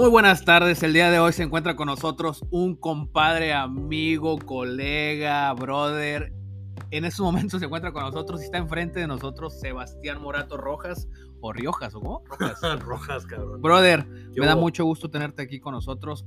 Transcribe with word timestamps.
Muy 0.00 0.08
buenas 0.08 0.46
tardes. 0.46 0.82
El 0.82 0.94
día 0.94 1.10
de 1.10 1.18
hoy 1.18 1.34
se 1.34 1.42
encuentra 1.42 1.76
con 1.76 1.84
nosotros 1.84 2.42
un 2.50 2.74
compadre, 2.74 3.52
amigo, 3.52 4.38
colega, 4.38 5.52
brother. 5.52 6.32
En 6.90 7.04
estos 7.04 7.20
momentos 7.20 7.60
se 7.60 7.66
encuentra 7.66 7.92
con 7.92 8.04
nosotros 8.04 8.40
y 8.40 8.44
está 8.44 8.56
enfrente 8.56 8.98
de 8.98 9.06
nosotros 9.06 9.60
Sebastián 9.60 10.22
Morato 10.22 10.56
Rojas 10.56 11.06
o 11.42 11.52
Riojas, 11.52 11.94
¿o 11.94 12.00
cómo? 12.00 12.22
Rojas. 12.24 12.60
Rojas, 12.80 13.26
cabrón. 13.26 13.60
Brother, 13.60 14.06
Yo- 14.32 14.40
me 14.42 14.46
da 14.46 14.56
mucho 14.56 14.86
gusto 14.86 15.10
tenerte 15.10 15.42
aquí 15.42 15.60
con 15.60 15.74
nosotros. 15.74 16.24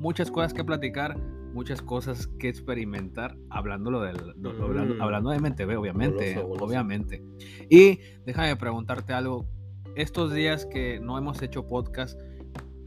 Muchas 0.00 0.28
cosas 0.32 0.52
que 0.52 0.64
platicar, 0.64 1.16
muchas 1.54 1.80
cosas 1.80 2.26
que 2.40 2.48
experimentar, 2.48 3.36
hablándolo 3.48 4.00
del, 4.00 4.16
lo- 4.40 4.50
hablando, 4.64 4.96
Mm. 4.96 5.02
hablando 5.02 5.30
de 5.30 5.36
MTV, 5.38 5.76
obviamente, 5.76 6.34
Goloso, 6.34 6.48
goloso. 6.48 6.64
obviamente. 6.64 7.22
Y 7.70 8.00
déjame 8.26 8.56
preguntarte 8.56 9.12
algo. 9.12 9.46
Estos 9.94 10.32
días 10.32 10.66
que 10.66 10.98
no 11.00 11.16
hemos 11.16 11.40
hecho 11.42 11.66
podcast, 11.66 12.20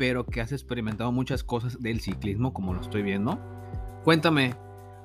pero 0.01 0.25
que 0.25 0.41
has 0.41 0.51
experimentado 0.51 1.11
muchas 1.11 1.43
cosas 1.43 1.79
del 1.79 1.99
ciclismo, 1.99 2.53
como 2.53 2.73
lo 2.73 2.81
estoy 2.81 3.03
viendo, 3.03 3.39
cuéntame, 4.03 4.55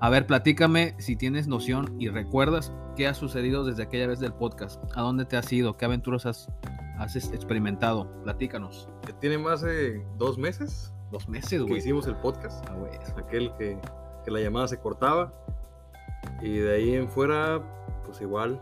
a 0.00 0.08
ver, 0.08 0.26
platícame 0.26 0.94
si 0.96 1.16
tienes 1.16 1.48
noción 1.48 1.94
y 1.98 2.08
recuerdas 2.08 2.72
qué 2.96 3.06
ha 3.06 3.12
sucedido 3.12 3.66
desde 3.66 3.82
aquella 3.82 4.06
vez 4.06 4.20
del 4.20 4.32
podcast. 4.32 4.82
¿A 4.94 5.02
dónde 5.02 5.26
te 5.26 5.36
has 5.36 5.52
ido? 5.52 5.76
¿Qué 5.76 5.84
aventuras 5.84 6.24
has, 6.24 6.48
has 6.96 7.14
experimentado? 7.14 8.10
Platícanos. 8.22 8.88
Que 9.04 9.12
tiene 9.12 9.36
más 9.36 9.60
de 9.60 10.02
dos 10.16 10.38
meses 10.38 10.94
Dos 11.12 11.28
meses, 11.28 11.50
que 11.50 11.58
güey. 11.58 11.76
hicimos 11.76 12.06
el 12.06 12.16
podcast. 12.16 12.66
Ah, 12.70 12.74
güey. 12.76 12.92
Aquel 13.18 13.52
que, 13.58 13.78
que 14.24 14.30
la 14.30 14.40
llamada 14.40 14.66
se 14.66 14.78
cortaba. 14.78 15.30
Y 16.40 16.56
de 16.56 16.74
ahí 16.74 16.94
en 16.94 17.10
fuera, 17.10 17.62
pues 18.06 18.22
igual, 18.22 18.58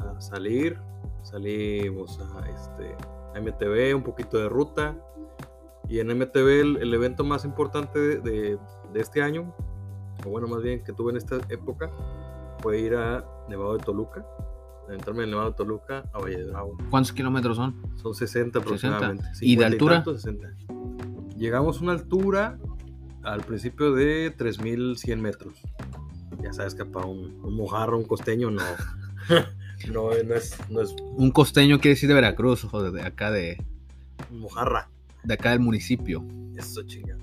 a 0.00 0.20
salir. 0.20 0.78
Salimos 1.22 2.20
a, 2.20 2.46
este, 2.46 2.94
a 3.34 3.40
MTV, 3.40 3.96
un 3.96 4.02
poquito 4.02 4.36
de 4.36 4.50
ruta. 4.50 4.94
Y 5.88 5.98
en 6.00 6.08
MTV 6.08 6.60
el, 6.60 6.76
el 6.78 6.94
evento 6.94 7.24
más 7.24 7.44
importante 7.44 7.98
de, 7.98 8.20
de- 8.20 8.58
de 8.92 9.00
este 9.00 9.22
año, 9.22 9.54
o 10.24 10.28
bueno, 10.30 10.46
más 10.46 10.62
bien 10.62 10.84
que 10.84 10.92
tuve 10.92 11.10
en 11.12 11.16
esta 11.16 11.36
época, 11.48 11.90
fue 12.60 12.78
ir 12.80 12.94
a 12.94 13.24
Nevado 13.48 13.76
de 13.76 13.82
Toluca. 13.84 14.24
Adentrarme 14.88 15.24
en 15.24 15.30
Nevado 15.30 15.50
de 15.50 15.56
Toluca 15.56 16.04
a 16.12 16.18
Valle 16.18 16.38
de 16.44 16.50
Bravo. 16.50 16.76
¿Cuántos 16.90 17.12
kilómetros 17.12 17.56
son? 17.56 17.80
Son 18.02 18.14
60 18.14 18.58
aproximadamente. 18.58 19.24
¿Y 19.40 19.56
de 19.56 19.64
50 19.64 19.66
altura? 19.66 19.94
tantos, 19.96 20.22
60. 20.22 20.48
Llegamos 21.36 21.78
a 21.80 21.82
una 21.82 21.92
altura 21.92 22.58
al 23.22 23.40
principio 23.42 23.92
de 23.92 24.30
3100 24.36 25.20
metros. 25.20 25.54
Ya 26.42 26.52
sabes 26.52 26.74
que 26.74 26.84
para 26.84 27.06
un, 27.06 27.40
un 27.42 27.54
mojarro, 27.56 27.96
un 27.98 28.04
costeño, 28.04 28.50
no. 28.50 28.62
no, 29.92 30.10
no 30.10 30.34
es, 30.34 30.58
no 30.70 30.80
es 30.82 30.94
Un 31.16 31.30
costeño 31.30 31.78
quiere 31.78 31.94
decir 31.94 32.08
de 32.08 32.14
Veracruz, 32.14 32.66
o 32.72 32.82
de 32.90 33.02
acá 33.02 33.30
de, 33.30 33.64
mojarra. 34.30 34.88
De 35.24 35.34
acá 35.34 35.50
del 35.50 35.60
municipio. 35.60 36.24
Eso 36.56 36.82
chinga. 36.82 37.16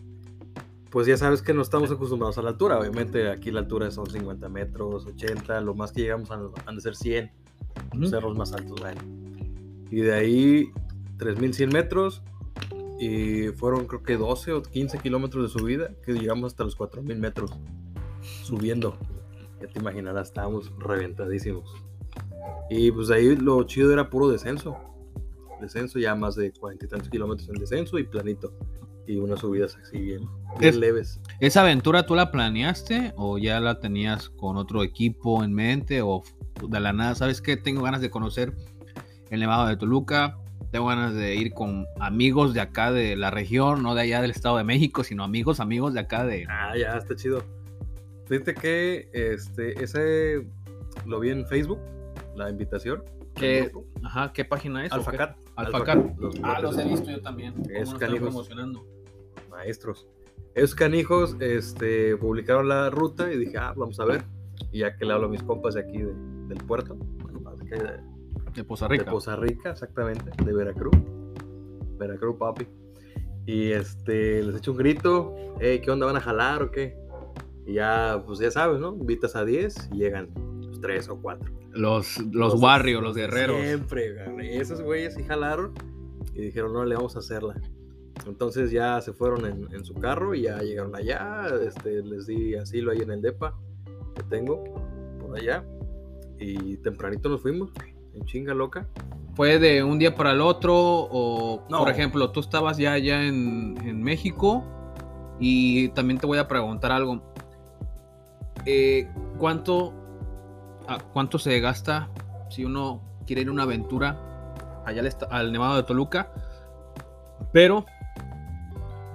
Pues 0.90 1.06
ya 1.06 1.18
sabes 1.18 1.42
que 1.42 1.54
no 1.54 1.62
estamos 1.62 1.92
acostumbrados 1.92 2.38
a 2.38 2.42
la 2.42 2.50
altura. 2.50 2.80
Obviamente 2.80 3.30
aquí 3.30 3.52
la 3.52 3.60
altura 3.60 3.92
son 3.92 4.10
50 4.10 4.50
metros, 4.50 5.06
80. 5.06 5.62
Lo 5.62 5.76
más 5.76 5.92
que 5.92 6.02
llegamos 6.02 6.32
han, 6.32 6.50
han 6.66 6.76
de 6.76 6.82
ser 6.82 6.96
100. 6.96 7.32
los 7.94 8.10
cerros 8.10 8.36
más 8.36 8.54
altos 8.54 8.82
hay. 8.84 8.98
Y 9.92 10.02
de 10.02 10.14
ahí 10.14 10.72
3100 11.18 11.70
metros 11.70 12.24
y 13.00 13.48
fueron 13.50 13.86
creo 13.86 14.04
que 14.04 14.18
12 14.18 14.54
o 14.54 14.62
15 14.62 14.98
kilómetros 15.00 15.44
de 15.44 15.60
subida 15.60 15.90
que 16.04 16.14
llegamos 16.14 16.52
hasta 16.52 16.64
los 16.64 16.76
4000 16.76 17.18
metros 17.18 17.52
subiendo. 18.44 18.98
Ya 19.62 19.68
te 19.68 19.80
imaginarás, 19.80 20.28
estábamos 20.30 20.72
reventadísimos. 20.80 21.74
Y 22.70 22.92
pues 22.92 23.10
ahí 23.10 23.36
lo 23.36 23.64
chido 23.64 23.92
era 23.94 24.10
puro 24.10 24.30
descenso. 24.30 24.78
Descenso 25.62 26.00
ya 26.00 26.16
más 26.16 26.36
de 26.36 26.52
40 26.52 26.86
y 26.86 26.88
tantos 26.88 27.10
kilómetros 27.10 27.50
en 27.50 27.56
descenso 27.56 27.98
y 28.00 28.04
planito. 28.04 28.54
Y 29.08 29.18
unas 29.18 29.40
subidas 29.40 29.76
así 29.82 29.98
bien, 30.00 30.22
bien 30.60 30.70
Es- 30.74 30.76
leves. 30.76 31.20
¿Esa 31.40 31.62
aventura 31.62 32.06
tú 32.06 32.14
la 32.16 32.32
planeaste 32.32 33.14
o 33.16 33.38
ya 33.40 33.60
la 33.60 33.80
tenías 33.80 34.30
con 34.30 34.56
otro 34.58 34.84
equipo 34.84 35.44
en 35.44 35.54
mente 35.54 36.02
o 36.04 36.22
de 36.68 36.80
la 36.80 36.94
nada? 36.94 37.16
¿Sabes 37.16 37.42
qué? 37.42 37.58
Tengo 37.58 37.82
ganas 37.82 38.02
de 38.02 38.10
conocer 38.12 38.54
el 39.32 39.40
Nevado 39.40 39.68
de 39.68 39.78
Toluca. 39.78 40.38
Tengo 40.72 40.86
ganas 40.86 41.16
de 41.16 41.36
ir 41.36 41.54
con 41.54 41.88
amigos 42.00 42.54
de 42.54 42.62
acá 42.62 42.92
de 42.92 43.16
la 43.16 43.32
región, 43.32 43.82
no 43.82 43.96
de 43.96 44.02
allá 44.02 44.22
del 44.22 44.30
Estado 44.30 44.58
de 44.58 44.64
México, 44.64 45.04
sino 45.04 45.24
amigos, 45.24 45.60
amigos 45.60 45.96
de 45.96 46.02
acá 46.02 46.24
de... 46.26 46.46
Ah, 46.48 46.78
ya, 46.78 46.90
está 46.98 47.16
chido. 47.16 47.44
Fíjate 48.28 48.54
que 48.54 49.10
este, 49.14 49.84
ese 49.84 50.46
lo 51.08 51.20
vi 51.20 51.32
en 51.32 51.48
Facebook, 51.48 51.80
la 52.36 52.52
invitación. 52.52 53.04
¿Qué, 53.36 53.72
ajá, 54.04 54.34
¿qué 54.34 54.46
página 54.46 54.84
es? 54.86 54.92
qué? 54.92 54.98
Alfacat. 54.98 55.38
Alfacat. 55.56 56.18
Los 56.18 56.36
Ah, 56.44 56.60
los 56.62 56.78
he 56.78 56.84
visto 56.86 57.10
yo 57.10 57.22
también. 57.22 57.54
¿Cómo 57.54 57.70
Es 57.70 57.94
canijos. 57.96 58.30
promocionando? 58.30 58.86
Maestros. 59.50 60.08
Esos 60.56 60.76
canijos 60.76 61.36
este, 61.40 62.18
publicaron 62.18 62.68
la 62.68 62.90
ruta 62.90 63.32
y 63.32 63.38
dije, 63.38 63.58
ah, 63.58 63.74
vamos 63.76 64.00
a 64.00 64.06
ver. 64.06 64.24
Y 64.72 64.80
ya 64.80 64.96
que 64.98 65.06
le 65.06 65.14
hablo 65.14 65.28
a 65.28 65.30
mis 65.30 65.44
compas 65.44 65.76
de 65.76 65.82
aquí 65.82 65.98
de- 66.00 66.14
del 66.48 66.58
puerto, 66.66 66.96
bueno, 67.22 67.40
de, 67.56 67.62
aquí 67.76 67.84
de- 67.84 68.00
De 68.56 68.64
Poza 68.64 68.88
de 68.88 68.98
Rica. 68.98 69.12
Poza 69.12 69.36
Rica, 69.36 69.70
exactamente, 69.72 70.32
de 70.44 70.54
Veracruz. 70.54 70.96
Veracruz, 71.98 72.36
papi. 72.38 72.68
Y 73.46 73.72
este, 73.72 74.44
les 74.44 74.56
echo 74.58 74.72
un 74.72 74.78
grito, 74.78 75.36
hey, 75.60 75.80
¿qué 75.84 75.92
onda? 75.92 76.06
¿Van 76.08 76.18
a 76.18 76.22
jalar 76.22 76.64
o 76.64 76.72
qué? 76.72 76.98
Y 77.66 77.74
ya, 77.74 78.22
pues 78.26 78.40
ya 78.40 78.50
sabes, 78.52 78.80
¿no? 78.80 78.96
Invitas 78.96 79.36
a 79.36 79.46
10 79.46 79.90
y 79.94 79.98
llegan 80.00 80.30
pues, 80.34 80.82
3 80.82 81.10
o 81.10 81.22
4. 81.22 81.52
Los, 81.74 82.18
los 82.32 82.60
barrios, 82.60 83.02
los 83.04 83.16
guerreros. 83.16 83.58
Siempre, 83.62 84.26
güey. 84.32 84.58
Esos 84.58 84.82
güeyes 84.82 85.14
sí 85.16 85.24
jalaron 85.24 85.74
y 86.34 86.42
dijeron, 86.42 86.74
no, 86.74 86.84
le 86.86 86.96
vamos 86.96 87.16
a 87.16 87.20
hacerla. 87.20 87.56
Entonces 88.26 88.72
ya 88.72 89.00
se 89.02 89.14
fueron 89.14 89.46
en, 89.46 89.74
en 89.74 89.84
su 89.86 89.94
carro 89.94 90.34
y 90.36 90.44
ya 90.44 90.60
llegaron 90.60 90.96
allá. 90.96 91.48
Este, 91.66 92.02
les 92.04 92.28
di 92.28 92.56
asilo 92.56 92.92
ahí 92.92 93.00
en 93.00 93.12
el 93.12 93.22
DEPA 93.22 93.56
que 94.16 94.24
tengo 94.24 94.64
por 95.22 95.38
allá. 95.38 95.64
Y 96.40 96.78
tempranito 96.78 97.30
nos 97.30 97.42
fuimos, 97.42 97.72
en 98.14 98.26
chinga 98.26 98.54
loca. 98.54 98.88
¿Fue 99.36 99.58
de 99.60 99.84
un 99.84 100.00
día 100.00 100.16
para 100.16 100.32
el 100.32 100.42
otro? 100.42 100.74
O, 100.76 101.66
No. 101.70 101.80
por 101.80 101.90
ejemplo, 101.90 102.32
tú 102.32 102.40
estabas 102.42 102.78
ya 102.78 102.94
allá 102.94 103.24
en, 103.26 103.78
en 103.86 104.02
México 104.04 104.64
y 105.40 105.90
también 105.90 106.20
te 106.20 106.28
voy 106.28 106.38
a 106.40 106.48
preguntar 106.48 106.92
algo. 106.92 107.22
Eh, 108.66 109.08
¿cuánto, 109.38 109.94
a- 110.96 111.00
¿Cuánto 111.00 111.40
se 111.40 111.60
gasta 111.60 112.10
si 112.50 112.66
uno 112.66 113.02
quiere 113.26 113.42
ir 113.44 113.50
a 113.50 113.52
una 113.52 113.64
aventura 113.64 114.18
allá 114.86 115.04
al, 115.30 115.52
Nevado 115.52 115.76
de 115.78 115.84
Toluca? 115.84 116.32
Pero 117.52 117.86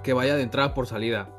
que 0.03 0.13
vaya 0.13 0.35
de 0.35 0.43
entrada 0.43 0.73
por 0.73 0.87
salida. 0.87 1.29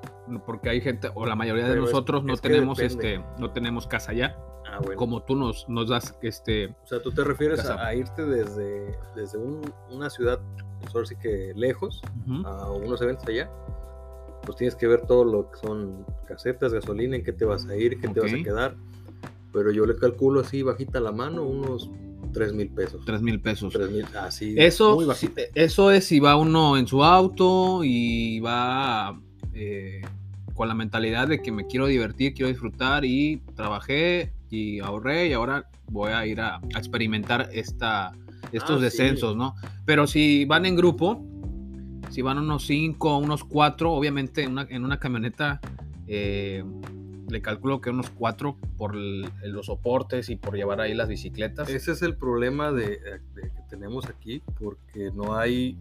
Porque 0.44 0.68
hay 0.70 0.80
gente, 0.80 1.08
o 1.14 1.24
la 1.24 1.36
mayoría 1.36 1.64
de 1.64 1.70
Pero 1.70 1.84
es- 1.84 1.90
nosotros 1.92 2.24
no 2.24 2.34
es 2.34 2.40
tenemos 2.40 2.78
este, 2.80 3.24
no 3.38 3.50
tenemos 3.52 3.86
casa 3.86 4.10
allá. 4.10 4.36
Ah, 4.68 4.80
bueno. 4.80 4.96
Como 4.98 5.22
tú 5.22 5.36
nos, 5.36 5.68
nos 5.68 5.88
das 5.88 6.16
este 6.22 6.74
O 6.82 6.86
sea, 6.86 7.00
tú 7.00 7.12
te 7.12 7.22
refieres 7.22 7.64
a, 7.64 7.86
a 7.86 7.94
irte 7.94 8.24
desde, 8.24 8.98
desde 9.14 9.38
un- 9.38 9.72
una 9.90 10.10
ciudad, 10.10 10.40
pues 10.80 10.92
ahora 10.94 11.06
sí 11.06 11.14
que 11.16 11.52
lejos, 11.54 12.02
a 12.44 12.72
unos 12.72 13.00
eventos 13.02 13.26
allá, 13.28 13.48
pues 14.42 14.56
tienes 14.58 14.74
que 14.74 14.88
ver 14.88 15.02
todo 15.06 15.24
lo 15.24 15.48
que 15.52 15.58
son 15.58 16.04
casetas, 16.26 16.72
gasolina, 16.72 17.14
en 17.14 17.22
qué 17.22 17.32
te 17.32 17.44
vas 17.44 17.66
a 17.68 17.76
ir, 17.76 18.00
qué 18.00 18.08
te 18.08 18.18
vas 18.20 18.32
a 18.32 18.42
quedar. 18.42 18.74
Pero 19.56 19.70
yo 19.72 19.86
le 19.86 19.96
calculo 19.96 20.40
así, 20.40 20.62
bajita 20.62 21.00
la 21.00 21.12
mano, 21.12 21.42
unos 21.44 21.90
3 22.34 22.52
mil 22.52 22.68
pesos. 22.68 23.02
tres 23.06 23.22
mil 23.22 23.40
pesos. 23.40 23.72
3 23.72 23.90
mil, 23.90 24.04
así. 24.20 24.54
Eso, 24.58 24.98
eso 25.54 25.90
es 25.90 26.04
si 26.04 26.20
va 26.20 26.36
uno 26.36 26.76
en 26.76 26.86
su 26.86 27.02
auto 27.02 27.80
y 27.82 28.38
va 28.40 29.18
eh, 29.54 30.02
con 30.54 30.68
la 30.68 30.74
mentalidad 30.74 31.28
de 31.28 31.40
que 31.40 31.50
me 31.52 31.66
quiero 31.66 31.86
divertir, 31.86 32.34
quiero 32.34 32.48
disfrutar 32.50 33.06
y 33.06 33.38
trabajé 33.54 34.32
y 34.50 34.80
ahorré 34.80 35.28
y 35.28 35.32
ahora 35.32 35.70
voy 35.90 36.12
a 36.12 36.26
ir 36.26 36.40
a, 36.42 36.56
a 36.56 36.78
experimentar 36.78 37.48
esta, 37.54 38.12
estos 38.52 38.72
Ah, 38.72 38.76
sí. 38.76 38.82
descensos, 38.84 39.34
¿no? 39.36 39.54
Pero 39.86 40.06
si 40.06 40.44
van 40.44 40.66
en 40.66 40.76
grupo, 40.76 41.24
si 42.10 42.20
van 42.20 42.36
unos 42.38 42.66
5, 42.66 43.16
unos 43.18 43.44
4, 43.44 43.90
obviamente 43.90 44.42
en 44.42 44.52
una, 44.52 44.66
en 44.68 44.84
una 44.84 44.98
camioneta 44.98 45.60
eh, 46.06 46.62
le 47.28 47.42
calculo 47.42 47.80
que 47.80 47.90
unos 47.90 48.10
4 48.10 48.56
por 48.78 48.94
el- 48.94 49.30
los 49.44 49.66
soportes 49.66 50.28
y 50.30 50.36
por 50.36 50.54
llevar 50.56 50.80
ahí 50.80 50.94
las 50.94 51.08
bicicletas. 51.08 51.68
Ese 51.68 51.92
es 51.92 52.02
el 52.02 52.16
problema 52.16 52.72
de, 52.72 52.98
de 53.34 53.42
que 53.42 53.62
tenemos 53.68 54.06
aquí, 54.06 54.42
porque 54.58 55.10
no 55.12 55.36
hay 55.36 55.78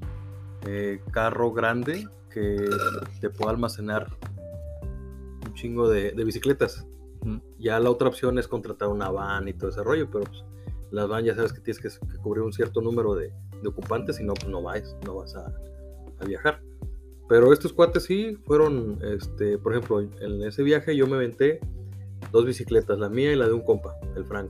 eh, 0.66 1.02
carro 1.12 1.52
grande 1.52 2.08
que 2.32 2.58
te 3.22 3.30
pueda 3.30 3.52
almacenar 3.52 4.08
un 5.46 5.54
chingo 5.54 5.90
de, 5.90 6.12
de 6.12 6.24
bicicletas. 6.24 6.86
Ya 7.58 7.80
la 7.80 7.90
otra 7.90 8.08
opción 8.08 8.38
es 8.38 8.48
contratar 8.48 8.90
una 8.90 9.10
van 9.10 9.48
y 9.48 9.54
todo 9.54 9.70
ese 9.70 9.84
rollo, 9.84 10.10
pero 10.12 10.26
pues, 10.26 10.44
las 10.92 11.08
van 11.08 11.24
ya 11.26 11.34
sabes 11.36 11.54
que 11.54 11.62
tienes 11.62 11.82
que, 11.82 11.90
que 12.08 12.18
cubrir 12.18 12.44
un 12.44 12.54
cierto 12.54 12.82
número 12.82 13.16
de, 13.16 13.32
de 13.62 13.68
ocupantes 13.68 14.20
y 14.20 14.24
no, 14.24 14.34
pues 14.34 14.48
no 14.48 14.62
vas, 14.62 14.96
no 15.06 15.16
vas 15.16 15.36
a, 15.36 15.52
a 16.20 16.26
viajar. 16.26 16.62
Pero 17.28 17.52
estos 17.52 17.74
cuates 17.74 18.04
sí 18.04 18.38
fueron, 18.46 19.00
este, 19.04 19.58
por 19.58 19.74
ejemplo, 19.74 20.00
en 20.02 20.44
ese 20.44 20.62
viaje 20.64 20.96
yo 20.96 21.08
me 21.08 21.16
aventé 21.16 21.60
dos 22.32 22.46
bicicletas, 22.46 23.00
la 23.00 23.10
mía 23.10 23.34
y 23.34 23.36
la 23.36 23.48
de 23.48 23.54
un 23.54 23.62
compa, 23.64 23.96
el 24.16 24.26
Frank. 24.26 24.50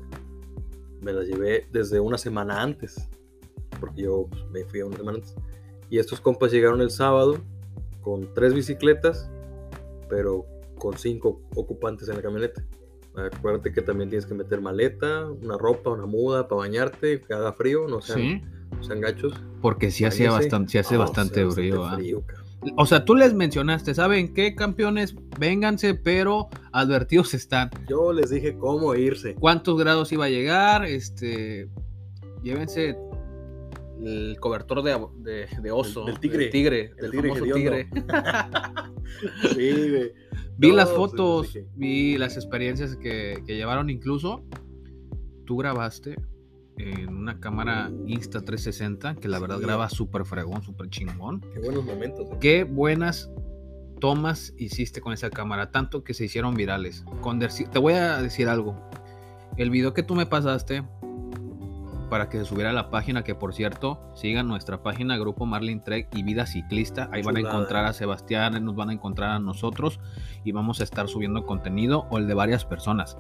Me 1.01 1.13
las 1.13 1.27
llevé 1.27 1.68
desde 1.72 2.00
una 2.00 2.18
semana 2.18 2.62
antes, 2.62 3.10
porque 3.80 4.01
yo 4.04 4.27
pues, 4.30 4.44
me 4.51 4.66
fui 4.66 4.81
a 4.81 4.86
una 4.88 4.98
semana 4.98 5.18
antes. 5.19 5.36
Y 5.89 6.00
estos 6.00 6.19
compas 6.19 6.51
llegaron 6.51 6.81
el 6.81 6.89
sábado 6.92 7.38
con 8.01 8.33
tres 8.33 8.54
bicicletas, 8.54 9.30
pero 10.10 10.45
con 10.77 10.98
cinco 10.98 11.42
ocupantes 11.56 12.10
en 12.10 12.16
la 12.18 12.22
camioneta. 12.22 12.62
Acuérdate 13.16 13.72
que 13.72 13.81
también 13.81 14.10
tienes 14.10 14.25
que 14.25 14.33
meter 14.33 14.60
maleta, 14.60 15.27
una 15.30 15.57
ropa, 15.57 15.92
una 15.92 16.06
muda 16.06 16.50
para 16.50 16.60
bañarte, 16.60 17.22
que 17.22 17.33
haga 17.33 17.54
frío, 17.54 17.88
no 17.88 18.01
sean, 18.01 18.19
Sí, 18.19 18.42
no 18.75 18.83
sean 18.83 19.00
gachos. 19.00 19.33
porque 19.62 19.89
sí 19.92 20.04
hacía 20.04 20.27
Bañarse. 20.31 20.48
bastante, 20.50 20.72
sí 20.72 20.77
hace 20.80 20.98
bastante 20.98 21.50
frío. 21.50 21.86
¿ah? 21.86 21.95
frío, 21.95 22.22
cabrón. 22.25 22.44
O 22.77 22.85
sea, 22.85 23.06
tú 23.06 23.15
les 23.15 23.33
mencionaste, 23.33 23.94
¿saben 23.94 24.33
qué, 24.33 24.56
campeones? 24.56 25.15
Vénganse, 25.39 25.94
pero 25.94 26.50
advertidos 26.71 27.33
están. 27.33 27.69
Yo 27.88 28.12
les 28.13 28.29
dije 28.31 28.57
cómo 28.57 28.95
irse. 28.95 29.35
¿Cuántos 29.35 29.77
grados 29.77 30.12
iba 30.12 30.25
a 30.25 30.29
llegar? 30.29 30.85
Este, 30.85 31.69
llévense 32.44 32.97
el 34.03 34.38
cobertor 34.39 34.83
de, 34.83 35.00
de- 35.19 35.47
de 35.62 35.71
oso. 35.71 36.06
Del- 36.06 36.15
del 36.15 36.21
tigre. 36.21 36.38
Del 36.39 36.51
tigre, 36.51 36.81
El 36.81 36.95
del 36.97 37.12
tigre 37.12 37.29
famoso 37.29 37.53
tigre. 37.56 37.89
Sí, 39.53 39.89
güey. 39.89 40.12
Vi 40.57 40.69
No, 40.69 40.75
las 40.75 40.89
pues, 40.89 40.97
fotos, 40.97 41.57
vi 41.75 42.17
las 42.17 42.35
experiencias 42.35 42.95
que, 42.95 43.41
que 43.45 43.56
llevaron 43.56 43.89
incluso. 43.89 44.44
Tú 45.45 45.57
grabaste 45.57 46.15
en 46.77 47.16
una 47.16 47.39
cámara 47.39 47.89
Insta360, 47.89 49.16
que 49.19 49.27
la 49.27 49.39
verdad 49.39 49.57
Sí. 49.60 49.63
graba 49.66 49.89
súper 49.89 50.25
fregón, 50.25 50.62
súper 50.63 50.89
chingón. 50.89 51.42
Qué 51.54 51.60
buenos 51.60 51.86
momentos. 51.86 52.27
eh. 52.31 52.38
Qué 52.39 52.63
buenas 52.63 53.30
tomas 54.00 54.54
hiciste 54.57 55.01
con 55.01 55.13
esa 55.13 55.30
cámara, 55.30 55.72
tanto 55.72 56.04
que 56.04 56.13
se 56.13 56.25
hicieron 56.25 56.54
virales. 56.56 57.04
Con 57.22 57.39
te 57.39 57.80
voy 57.80 57.94
a 57.94 58.22
decir 58.22 58.50
algo. 58.50 58.77
El 59.57 59.69
video 59.69 59.94
que 59.94 60.04
tú 60.04 60.16
me 60.16 60.25
pasaste 60.25 60.83
para 62.10 62.30
que 62.30 62.38
se 62.38 62.45
subiera 62.45 62.69
a 62.69 62.74
la 62.74 62.92
página, 62.92 63.24
que 63.24 63.33
por 63.36 63.54
cierto, 63.54 64.00
sigan 64.16 64.48
nuestra 64.48 64.83
página 64.83 65.18
Grupo 65.18 65.45
Marlin 65.45 65.83
Trek 65.83 66.10
y 66.13 66.24
Vida 66.24 66.45
Ciclista. 66.45 67.10
Ahí 67.12 67.24
van 67.24 67.38
a 67.38 67.39
encontrar 67.39 67.86
a 67.86 67.94
Sebastián, 67.94 68.54
ahí 68.56 68.62
nos 68.62 68.75
van 68.75 68.89
a 68.89 68.94
encontrar 68.94 69.31
a 69.31 69.39
nosotros 69.39 70.00
y 70.44 70.51
vamos 70.51 70.81
a 70.81 70.83
estar 70.83 71.07
subiendo 71.07 71.45
contenido 71.45 72.06
o 72.12 72.18
el 72.18 72.27
de 72.27 72.33
varias 72.33 72.63
personas. 72.66 73.18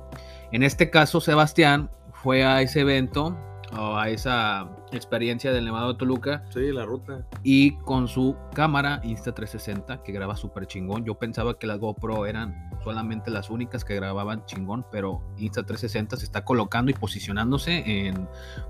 En 0.51 0.61
este 0.61 0.89
caso, 0.91 1.19
Sebastián 1.19 1.89
fue 2.25 2.43
a 2.43 2.59
ese 2.63 2.79
evento 2.79 3.37
o 3.77 3.95
a 3.97 4.09
esa 4.09 4.67
experiencia 4.91 5.51
del 5.53 5.65
Nevado 5.65 5.93
de 5.93 5.99
Toluca 5.99 6.43
Sí, 6.49 6.71
la 6.71 6.83
ruta. 6.83 7.23
y 7.43 7.77
con 7.81 8.07
su 8.07 8.35
cámara 8.55 8.99
Insta360 9.03 10.01
que 10.01 10.11
graba 10.11 10.35
súper 10.35 10.65
chingón. 10.65 11.05
Yo 11.05 11.19
pensaba 11.19 11.59
que 11.59 11.67
las 11.67 11.77
GoPro 11.77 12.25
eran 12.25 12.71
solamente 12.83 13.29
las 13.29 13.51
únicas 13.51 13.85
que 13.85 13.93
grababan 13.93 14.43
chingón, 14.47 14.87
pero 14.91 15.21
Insta360 15.37 16.15
se 16.17 16.25
está 16.25 16.43
colocando 16.43 16.89
y 16.89 16.95
posicionándose 16.95 17.83
en 18.07 18.27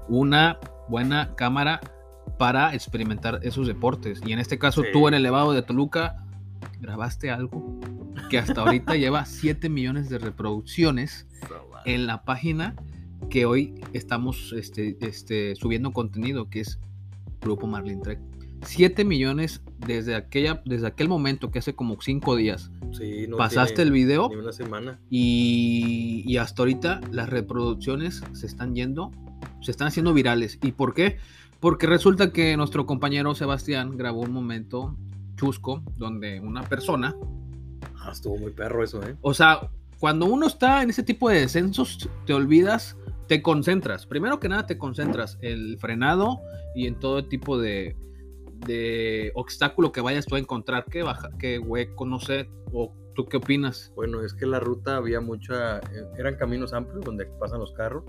una 0.09 0.59
buena 0.89 1.33
cámara 1.35 1.79
para 2.37 2.73
experimentar 2.73 3.39
esos 3.41 3.67
deportes. 3.67 4.21
Y 4.25 4.33
en 4.33 4.39
este 4.39 4.59
caso 4.59 4.81
Sí. 4.81 4.87
tú 4.91 5.07
en 5.07 5.13
el 5.13 5.21
elevado 5.21 5.53
de 5.53 5.61
Toluca 5.61 6.17
grabaste 6.81 7.31
algo 7.31 7.79
que 8.29 8.37
hasta 8.37 8.59
ahorita 8.61 8.95
lleva 8.97 9.23
7 9.23 9.69
millones 9.69 10.09
de 10.09 10.17
reproducciones 10.17 11.25
en 11.85 12.05
la 12.05 12.23
página 12.25 12.75
que 13.29 13.45
hoy 13.45 13.75
estamos 13.93 14.53
este, 14.53 14.97
este, 15.01 15.55
subiendo 15.55 15.91
contenido, 15.91 16.49
que 16.49 16.61
es 16.61 16.79
Grupo 17.41 17.67
Marlin 17.67 18.01
Trek. 18.01 18.19
7 18.63 19.05
millones 19.05 19.61
desde, 19.85 20.15
aquella, 20.15 20.61
desde 20.65 20.87
aquel 20.87 21.07
momento, 21.07 21.51
que 21.51 21.59
hace 21.59 21.75
como 21.75 22.01
5 22.01 22.35
días. 22.35 22.71
Sí, 22.93 23.27
no 23.27 23.37
Pasaste 23.37 23.81
el 23.81 23.91
video 23.91 24.29
Ni 24.29 24.37
una 24.37 24.53
semana. 24.53 24.99
y, 25.09 26.23
y 26.25 26.37
hasta 26.37 26.61
ahorita 26.63 27.01
las 27.11 27.29
reproducciones 27.29 28.23
se 28.33 28.47
están 28.47 28.73
yendo, 28.73 29.11
se 29.61 29.71
están 29.71 29.87
haciendo 29.87 30.13
virales. 30.13 30.57
¿Y 30.63 30.71
por 30.71 30.93
qué? 30.93 31.17
Porque 31.59 31.85
resulta 31.87 32.31
que 32.31 32.55
nuestro 32.57 32.85
compañero 32.85 33.35
Sebastián 33.35 33.97
grabó 33.97 34.21
un 34.21 34.31
momento 34.31 34.97
chusco 35.35 35.83
donde 35.97 36.39
una 36.39 36.63
persona 36.63 37.15
Ah, 37.99 38.11
estuvo 38.11 38.37
muy 38.37 38.51
perro 38.51 38.83
eso, 38.83 39.03
¿eh? 39.03 39.15
O 39.21 39.33
sea, 39.33 39.69
cuando 39.99 40.25
uno 40.27 40.47
está 40.47 40.83
en 40.83 40.89
ese 40.91 41.01
tipo 41.03 41.29
de 41.29 41.41
descensos, 41.41 42.07
te 42.25 42.33
olvidas, 42.33 42.95
te 43.27 43.41
concentras. 43.41 44.05
Primero 44.05 44.39
que 44.39 44.49
nada, 44.49 44.65
te 44.65 44.77
concentras 44.77 45.37
en 45.41 45.51
el 45.53 45.77
frenado 45.79 46.39
y 46.75 46.87
en 46.87 46.95
todo 46.99 47.25
tipo 47.25 47.57
de, 47.57 47.95
de 48.65 49.31
obstáculo 49.35 49.91
que 49.91 50.01
vayas 50.01 50.25
tú 50.25 50.35
a 50.35 50.39
encontrar, 50.39 50.85
que 50.85 51.03
baja, 51.03 51.29
que 51.39 51.59
hueco, 51.59 52.05
no 52.05 52.19
sé, 52.19 52.49
o 52.71 52.93
tú 53.15 53.25
qué 53.25 53.37
opinas. 53.37 53.91
Bueno, 53.95 54.21
es 54.23 54.33
que 54.33 54.45
la 54.45 54.59
ruta 54.59 54.97
había 54.97 55.21
mucha. 55.21 55.79
eh, 55.79 56.07
Eran 56.17 56.35
caminos 56.35 56.73
amplios 56.73 57.03
donde 57.03 57.25
pasan 57.25 57.59
los 57.59 57.71
carros, 57.71 58.03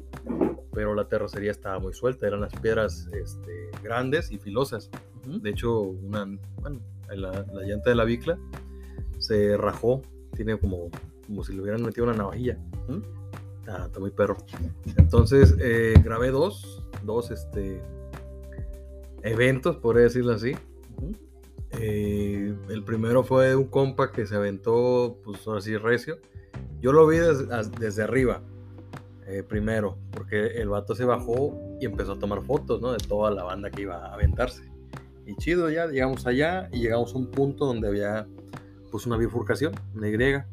pero 0.72 0.94
la 0.94 1.06
terracería 1.08 1.52
estaba 1.52 1.78
muy 1.78 1.94
suelta. 1.94 2.26
Eran 2.26 2.40
las 2.40 2.52
piedras 2.54 3.08
este, 3.12 3.70
grandes 3.82 4.32
y 4.32 4.38
filosas. 4.38 4.90
De 5.24 5.50
hecho, 5.50 5.80
una, 5.80 6.24
bueno, 6.60 6.80
la, 7.08 7.44
la 7.52 7.62
llanta 7.62 7.90
de 7.90 7.96
la 7.96 8.04
bicla 8.04 8.38
se 9.18 9.56
rajó. 9.56 10.02
Tiene 10.34 10.58
como, 10.58 10.90
como 11.26 11.42
si 11.42 11.54
le 11.54 11.62
hubieran 11.62 11.82
metido 11.82 12.04
una 12.06 12.14
navajilla. 12.16 12.58
Está, 13.66 13.86
está 13.86 13.98
muy 13.98 14.10
perro. 14.12 14.36
Entonces, 14.96 15.56
eh, 15.60 15.94
grabé 16.04 16.30
dos, 16.30 16.84
dos 17.02 17.32
este, 17.32 17.82
eventos, 19.22 19.76
podría 19.78 20.04
decirlo 20.04 20.32
así. 20.34 20.52
Eh, 21.72 22.54
el 22.68 22.84
primero 22.84 23.24
fue 23.24 23.56
un 23.56 23.64
compa 23.64 24.12
que 24.12 24.24
se 24.24 24.36
aventó, 24.36 25.18
pues 25.24 25.46
así 25.48 25.76
recio. 25.76 26.18
Yo 26.80 26.92
lo 26.92 27.06
vi 27.08 27.18
des- 27.18 27.50
as- 27.50 27.72
desde 27.72 28.04
arriba, 28.04 28.40
eh, 29.26 29.42
primero, 29.42 29.98
porque 30.12 30.46
el 30.60 30.68
vato 30.68 30.94
se 30.94 31.04
bajó 31.04 31.58
y 31.80 31.86
empezó 31.86 32.12
a 32.12 32.18
tomar 32.20 32.42
fotos, 32.42 32.80
¿no? 32.80 32.92
De 32.92 32.98
toda 32.98 33.32
la 33.32 33.42
banda 33.42 33.70
que 33.72 33.82
iba 33.82 33.96
a 33.96 34.14
aventarse. 34.14 34.62
Y 35.26 35.34
chido, 35.34 35.70
ya 35.70 35.86
llegamos 35.88 36.24
allá 36.28 36.68
y 36.72 36.78
llegamos 36.82 37.12
a 37.14 37.18
un 37.18 37.32
punto 37.32 37.66
donde 37.66 37.88
había, 37.88 38.28
pues, 38.92 39.06
una 39.06 39.16
bifurcación, 39.16 39.74
una 39.96 40.08
Y. 40.08 40.44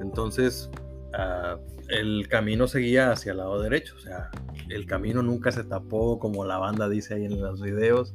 Entonces, 0.00 0.68
ah, 1.14 1.58
el 1.88 2.28
camino 2.28 2.66
seguía 2.68 3.12
hacia 3.12 3.32
el 3.32 3.38
lado 3.38 3.60
derecho, 3.60 3.94
o 3.96 4.00
sea, 4.00 4.30
el 4.68 4.86
camino 4.86 5.22
nunca 5.22 5.52
se 5.52 5.64
tapó 5.64 6.18
como 6.18 6.44
la 6.44 6.58
banda 6.58 6.88
dice 6.88 7.14
ahí 7.14 7.24
en 7.24 7.40
los 7.40 7.60
videos 7.60 8.14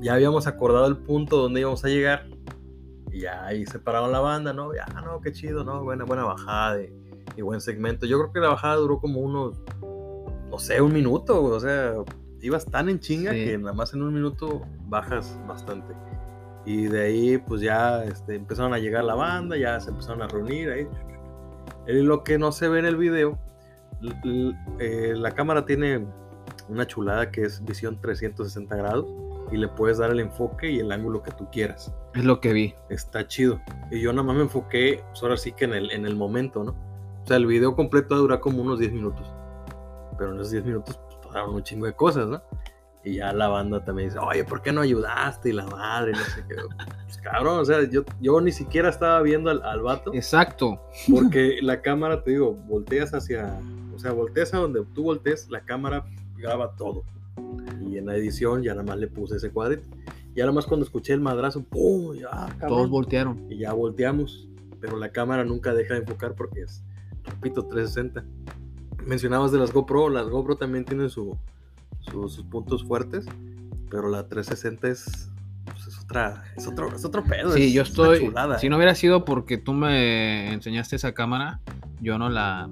ya 0.00 0.14
habíamos 0.14 0.46
acordado 0.46 0.86
el 0.86 0.96
punto 0.96 1.36
donde 1.36 1.60
íbamos 1.60 1.84
a 1.84 1.88
llegar. 1.88 2.26
Y 3.12 3.20
ya 3.20 3.44
ahí 3.44 3.66
separaron 3.66 4.12
la 4.12 4.20
banda, 4.20 4.52
¿no? 4.52 4.74
Ya, 4.74 4.86
no, 5.04 5.20
qué 5.20 5.32
chido, 5.32 5.64
¿no? 5.64 5.82
Buena, 5.82 6.04
buena 6.04 6.24
bajada 6.24 6.80
y, 6.82 6.92
y 7.36 7.42
buen 7.42 7.60
segmento. 7.60 8.06
Yo 8.06 8.18
creo 8.18 8.32
que 8.32 8.40
la 8.40 8.48
bajada 8.48 8.76
duró 8.76 9.00
como 9.00 9.20
unos, 9.20 9.60
no 10.48 10.58
sé, 10.58 10.80
un 10.80 10.92
minuto, 10.92 11.42
o 11.42 11.60
sea, 11.60 11.94
ibas 12.40 12.66
tan 12.66 12.88
en 12.88 13.00
chinga 13.00 13.32
Sí. 13.32 13.44
que 13.44 13.58
nada 13.58 13.72
más 13.72 13.94
en 13.94 14.02
un 14.02 14.14
minuto 14.14 14.62
bajas 14.86 15.38
bastante. 15.48 15.94
Y 16.64 16.86
de 16.86 17.02
ahí, 17.02 17.38
pues 17.38 17.62
ya 17.62 18.04
este, 18.04 18.36
empezaron 18.36 18.74
a 18.74 18.78
llegar 18.78 19.02
la 19.02 19.14
banda, 19.14 19.56
ya 19.56 19.80
se 19.80 19.90
empezaron 19.90 20.22
a 20.22 20.28
reunir 20.28 20.70
ahí. 20.70 20.86
Lo 21.86 22.22
que 22.24 22.38
no 22.38 22.52
se 22.52 22.68
ve 22.68 22.78
en 22.78 22.86
el 22.86 22.96
video, 22.96 23.38
eh, 24.78 25.14
la 25.16 25.32
cámara 25.32 25.64
tiene 25.64 26.06
una 26.68 26.86
chulada 26.86 27.30
que 27.30 27.42
es 27.42 27.64
visión 27.64 28.00
360 28.00 28.76
grados 28.76 29.06
y 29.50 29.56
le 29.56 29.68
puedes 29.68 29.98
dar 29.98 30.10
el 30.10 30.20
enfoque 30.20 30.70
y 30.70 30.78
el 30.78 30.92
ángulo 30.92 31.22
que 31.22 31.32
tú 31.32 31.48
quieras. 31.50 31.92
Es 32.14 32.24
lo 32.24 32.40
que 32.40 32.52
vi. 32.52 32.74
Está 32.88 33.26
chido. 33.26 33.60
Y 33.90 34.00
yo 34.00 34.12
nada 34.12 34.22
más 34.22 34.36
me 34.36 34.42
enfoqué, 34.42 35.02
pues 35.08 35.22
ahora 35.22 35.36
sí 35.36 35.52
que 35.52 35.64
en 35.64 35.74
el, 35.74 35.90
en 35.90 36.06
el 36.06 36.16
momento, 36.16 36.62
¿no? 36.62 36.72
O 37.22 37.26
sea, 37.26 37.36
el 37.36 37.46
video 37.46 37.74
completo 37.74 38.16
dura 38.16 38.40
como 38.40 38.62
unos 38.62 38.78
10 38.78 38.92
minutos. 38.92 39.26
Pero 40.16 40.32
en 40.32 40.40
esos 40.40 40.52
10 40.52 40.64
minutos 40.64 40.96
pues, 40.96 41.18
pasaron 41.26 41.54
un 41.54 41.62
chingo 41.62 41.86
de 41.86 41.94
cosas, 41.94 42.28
¿no? 42.28 42.42
Y 43.02 43.14
ya 43.14 43.32
la 43.32 43.48
banda 43.48 43.82
también 43.82 44.08
dice, 44.08 44.18
oye, 44.18 44.44
¿por 44.44 44.60
qué 44.60 44.72
no 44.72 44.82
ayudaste? 44.82 45.50
Y 45.50 45.52
la 45.52 45.66
madre, 45.66 46.12
no 46.12 46.18
sé 46.18 46.44
qué. 46.48 46.56
Pues 47.04 47.18
cabrón, 47.18 47.58
o 47.58 47.64
sea, 47.64 47.82
yo, 47.88 48.04
yo 48.20 48.40
ni 48.40 48.52
siquiera 48.52 48.88
estaba 48.88 49.20
viendo 49.22 49.50
al, 49.50 49.62
al 49.64 49.82
vato. 49.82 50.14
Exacto. 50.14 50.80
Porque 51.10 51.58
la 51.60 51.82
cámara, 51.82 52.22
te 52.22 52.30
digo, 52.30 52.54
volteas 52.54 53.14
hacia, 53.14 53.58
o 53.94 53.98
sea, 53.98 54.12
volteas 54.12 54.54
a 54.54 54.58
donde 54.58 54.84
tú 54.94 55.02
voltees, 55.02 55.50
la 55.50 55.62
cámara 55.62 56.04
graba 56.36 56.76
todo. 56.76 57.02
Y 57.80 57.98
en 57.98 58.06
la 58.06 58.14
edición 58.14 58.62
ya 58.62 58.72
nada 58.72 58.84
más 58.84 58.98
le 58.98 59.08
puse 59.08 59.36
ese 59.36 59.50
cuadrito. 59.50 59.88
Y 60.34 60.40
nada 60.40 60.52
más 60.52 60.66
cuando 60.66 60.84
escuché 60.84 61.12
el 61.12 61.20
madrazo, 61.20 61.64
¡pum! 61.64 62.14
Ya, 62.14 62.30
cabrón. 62.30 62.68
Todos 62.68 62.90
voltearon. 62.90 63.46
y 63.50 63.58
ya 63.58 63.72
volteamos. 63.72 64.48
Pero 64.80 64.96
la 64.96 65.10
cámara 65.10 65.44
nunca 65.44 65.74
deja 65.74 65.94
de 65.94 66.00
enfocar 66.00 66.34
porque 66.34 66.62
es, 66.62 66.82
repito, 67.24 67.66
360. 67.66 68.24
Mencionabas 69.04 69.50
de 69.52 69.58
las 69.58 69.72
GoPro, 69.72 70.08
las 70.08 70.28
GoPro 70.28 70.56
también 70.56 70.84
tienen 70.84 71.10
su, 71.10 71.36
su- 72.00 72.28
sus 72.28 72.44
puntos 72.44 72.84
fuertes, 72.84 73.26
pero 73.90 74.08
la 74.08 74.28
360 74.28 74.88
es, 74.88 75.30
pues, 75.64 75.86
es 75.86 75.98
otra, 76.00 76.44
es 76.56 76.66
otro, 76.66 76.94
es 76.94 77.04
otro 77.04 77.24
pedo. 77.24 77.52
Sí, 77.52 77.64
es- 77.64 77.72
yo 77.72 77.82
estoy. 77.82 78.20
chulada, 78.20 78.58
si 78.58 78.66
¿eh? 78.66 78.70
no 78.70 78.76
hubiera 78.76 78.94
sido 78.94 79.24
porque 79.24 79.58
tú 79.58 79.72
me 79.72 80.52
enseñaste 80.52 80.96
esa 80.96 81.12
cámara, 81.12 81.60
yo 82.00 82.18
no 82.18 82.28
la, 82.28 82.68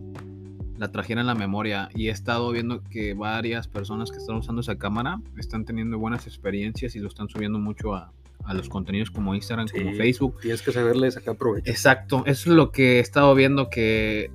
la 0.79 0.93
trajera 0.93 1.21
en 1.21 1.27
la 1.27 1.35
memoria. 1.35 1.89
Y 1.95 2.09
he 2.09 2.11
estado 2.11 2.51
viendo 2.53 2.83
que 2.85 3.15
varias 3.15 3.67
personas 3.69 4.11
que 4.11 4.19
están 4.19 4.37
usando 4.37 4.61
esa 4.61 4.77
cámara 4.79 5.21
están 5.37 5.65
teniendo 5.65 5.99
buenas 5.99 6.27
experiencias 6.27 6.95
y 6.97 7.01
lo 7.01 7.09
están 7.09 7.29
subiendo 7.29 7.59
mucho 7.59 7.95
a, 7.95 8.13
a 8.45 8.55
los 8.55 8.69
contenidos 8.69 9.11
como 9.11 9.35
Instagram, 9.35 9.67
como 9.69 9.91
Sí, 9.91 9.97
Facebook. 9.97 10.41
Tienes 10.41 10.63
que 10.63 10.71
saberle 10.73 11.11
sacar 11.11 11.37
provecho. 11.37 11.69
Exacto, 11.71 12.23
eso 12.27 12.51
es 12.51 12.57
lo 12.57 12.71
que 12.71 12.99
he 12.99 13.01
estado 13.01 13.35
viendo 13.35 13.69
que, 13.71 14.31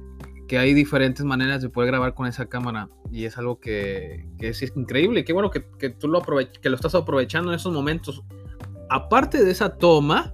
que 0.48 0.58
hay 0.58 0.74
diferentes 0.74 1.26
maneras 1.26 1.62
de 1.62 1.70
poder 1.70 1.88
grabar 1.88 2.14
con 2.14 2.28
esa 2.28 2.48
cámara 2.48 2.90
y 3.12 3.26
es 3.26 3.38
algo 3.38 3.60
que, 3.60 4.28
que 4.38 4.50
es 4.50 4.62
increíble. 4.76 5.24
Qué 5.24 5.34
bueno 5.34 5.50
que, 5.50 5.66
que 5.80 5.90
tú 5.90 6.08
lo, 6.08 6.22
que 6.22 6.70
lo 6.70 6.76
estás 6.76 6.96
aprovechando 6.96 7.52
en 7.52 7.56
esos 7.56 7.74
momentos. 7.74 8.24
Aparte 8.90 9.44
de 9.44 9.52
esa 9.52 9.78
toma, 9.78 10.34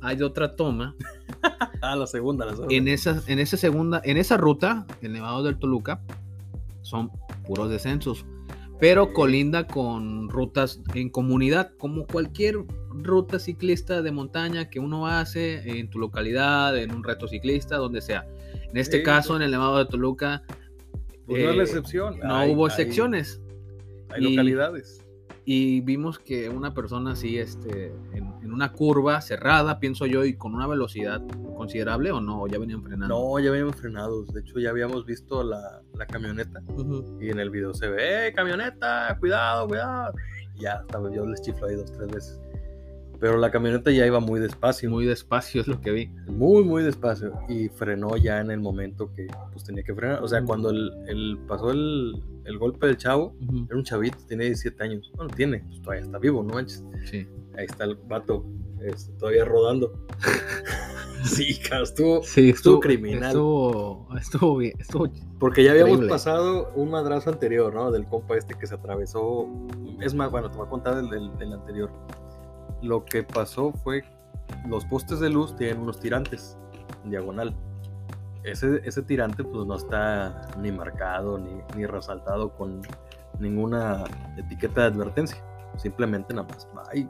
hay 0.00 0.22
otra 0.22 0.56
toma 0.56 0.96
Ah, 1.82 1.96
la 1.96 2.06
segunda, 2.06 2.46
la 2.46 2.52
segunda. 2.52 2.74
en 2.74 2.88
esa, 2.88 3.22
en 3.26 3.38
esa 3.38 3.56
segunda, 3.56 4.00
en 4.04 4.16
esa 4.16 4.36
ruta, 4.36 4.86
el 5.00 5.12
Nevado 5.12 5.42
del 5.42 5.58
Toluca, 5.58 6.00
son 6.82 7.10
puros 7.44 7.70
descensos, 7.70 8.24
pero 8.78 9.12
colinda 9.12 9.66
con 9.66 10.28
rutas 10.28 10.80
en 10.94 11.10
comunidad, 11.10 11.72
como 11.78 12.06
cualquier 12.06 12.64
ruta 12.90 13.38
ciclista 13.38 14.02
de 14.02 14.12
montaña 14.12 14.70
que 14.70 14.80
uno 14.80 15.06
hace 15.06 15.78
en 15.78 15.90
tu 15.90 15.98
localidad, 15.98 16.76
en 16.76 16.92
un 16.92 17.02
reto 17.02 17.26
ciclista, 17.26 17.76
donde 17.76 18.00
sea. 18.00 18.26
En 18.72 18.78
este 18.78 18.98
Sí, 18.98 19.02
caso, 19.02 19.28
pues. 19.30 19.36
en 19.40 19.42
el 19.44 19.50
Nevado 19.52 19.78
de 19.78 19.86
Toluca, 19.86 20.42
Pues 21.26 21.44
no 21.44 21.50
es 21.50 21.56
la 21.56 21.62
eh, 21.62 21.66
excepción. 21.66 22.18
no 22.22 22.34
Hay- 22.36 22.52
hubo 22.54 22.66
hay- 22.66 22.72
secciones. 22.72 23.40
Hay, 24.10 24.24
Y- 24.26 24.30
localidades. 24.30 24.98
y 25.44 25.80
vimos 25.80 26.18
que 26.18 26.48
una 26.48 26.72
persona 26.74 27.12
así, 27.12 27.38
este, 27.38 27.88
en, 28.12 28.32
en 28.42 28.52
una 28.52 28.72
curva 28.72 29.20
cerrada, 29.20 29.78
pienso 29.80 30.06
yo, 30.06 30.24
y 30.24 30.34
con 30.36 30.54
una 30.54 30.66
velocidad 30.66 31.20
considerable 31.56 32.12
o 32.12 32.20
no, 32.20 32.42
o 32.42 32.46
ya 32.48 32.58
venían 32.58 32.82
frenando. 32.82 33.08
No, 33.08 33.38
ya 33.40 33.50
habíamos 33.50 33.76
frenados. 33.76 34.28
De 34.32 34.40
hecho, 34.40 34.58
ya 34.58 34.70
habíamos 34.70 35.04
visto 35.06 35.42
la, 35.42 35.80
la 35.94 36.06
camioneta. 36.06 36.60
Y 37.20 37.30
en 37.30 37.38
el 37.40 37.50
video 37.50 37.72
se 37.74 37.88
ve, 37.88 38.28
¡eh, 38.28 38.32
camioneta! 38.32 39.16
¡Cuidado, 39.20 39.66
cuidado! 39.68 40.12
Y 40.54 40.60
ya, 40.62 40.74
hasta 40.80 40.98
yo 41.12 41.24
les 41.26 41.40
chiflo 41.40 41.66
ahí 41.66 41.76
dos, 41.76 41.90
tres 41.92 42.08
veces. 42.10 42.40
Pero 43.22 43.36
la 43.38 43.52
camioneta 43.52 43.92
ya 43.92 44.04
iba 44.04 44.18
muy 44.18 44.40
despacio. 44.40 44.90
Muy 44.90 45.06
despacio 45.06 45.60
es 45.60 45.68
lo 45.68 45.80
que 45.80 45.92
vi. 45.92 46.06
muy, 46.26 46.64
muy 46.64 46.82
despacio. 46.82 47.32
Y 47.48 47.68
frenó 47.68 48.16
ya 48.16 48.40
en 48.40 48.50
el 48.50 48.58
momento 48.58 49.12
que 49.14 49.28
pues, 49.52 49.62
tenía 49.62 49.84
que 49.84 49.94
frenar. 49.94 50.24
O 50.24 50.26
sea, 50.28 50.42
cuando 50.44 50.70
el, 50.70 50.90
el- 51.06 51.38
pasó 51.46 51.70
el, 51.70 52.20
el 52.44 52.58
golpe 52.58 52.88
del 52.88 52.96
chavo, 52.96 53.36
era 53.68 53.76
un 53.76 53.84
chavito, 53.84 54.18
tiene 54.26 54.46
17 54.46 54.82
años. 54.82 55.12
Bueno, 55.14 55.30
tiene, 55.36 55.60
pues 55.68 55.80
todavía 55.82 56.02
está 56.04 56.18
vivo, 56.18 56.42
no 56.42 56.54
manches. 56.54 56.84
Sí. 57.04 57.28
Ahí 57.56 57.66
está 57.66 57.84
el 57.84 57.94
vato 57.94 58.44
este, 58.80 59.12
todavía 59.12 59.44
rodando. 59.44 59.92
sí, 61.24 61.60
estuvo. 61.80 62.24
Sí, 62.24 62.50
Estuvo 62.50 62.80
criminal. 62.80 63.28
Estuvo, 63.30 64.08
estuvo 64.18 64.56
bien. 64.56 64.72
Estuvo, 64.80 65.08
Porque 65.38 65.62
ya 65.62 65.70
habíamos 65.70 66.06
pasado 66.06 66.72
un 66.74 66.90
madrazo 66.90 67.30
anterior, 67.30 67.72
¿no? 67.72 67.92
Del 67.92 68.04
compa 68.06 68.36
este 68.36 68.54
que 68.58 68.66
se 68.66 68.74
atravesó. 68.74 69.46
Es 70.00 70.12
más, 70.12 70.30
bueno, 70.32 70.50
te 70.50 70.56
voy 70.56 70.66
a 70.66 70.70
contar 70.70 70.96
del, 70.96 71.08
del- 71.08 71.38
del 71.38 71.52
anterior. 71.52 71.90
Lo 72.82 73.04
que 73.04 73.22
pasó 73.22 73.72
fue. 73.72 74.04
Los 74.66 74.84
postes 74.84 75.20
de 75.20 75.30
luz 75.30 75.56
tienen 75.56 75.80
unos 75.80 76.00
tirantes 76.00 76.58
en 77.04 77.10
diagonal. 77.10 77.54
Ese, 78.42 78.80
ese 78.84 79.02
tirante, 79.02 79.44
pues 79.44 79.66
no 79.66 79.76
está 79.76 80.48
ni 80.58 80.72
marcado 80.72 81.38
ni, 81.38 81.62
ni 81.76 81.86
resaltado 81.86 82.50
con 82.56 82.82
ninguna 83.38 84.04
etiqueta 84.36 84.82
de 84.82 84.86
advertencia. 84.88 85.42
Simplemente 85.76 86.34
nada 86.34 86.48
más 86.48 86.68
va 86.76 86.84
y. 86.94 87.06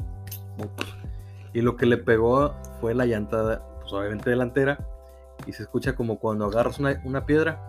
lo 1.61 1.77
que 1.77 1.87
le 1.87 1.97
pegó 1.97 2.55
fue 2.81 2.95
la 2.95 3.07
llanta, 3.07 3.63
pues 3.81 3.93
obviamente 3.93 4.31
delantera. 4.31 4.79
Y 5.47 5.53
se 5.53 5.63
escucha 5.63 5.97
como 5.97 6.19
cuando 6.19 6.45
agarras 6.45 6.79
una, 6.79 7.01
una 7.05 7.27
piedra 7.27 7.69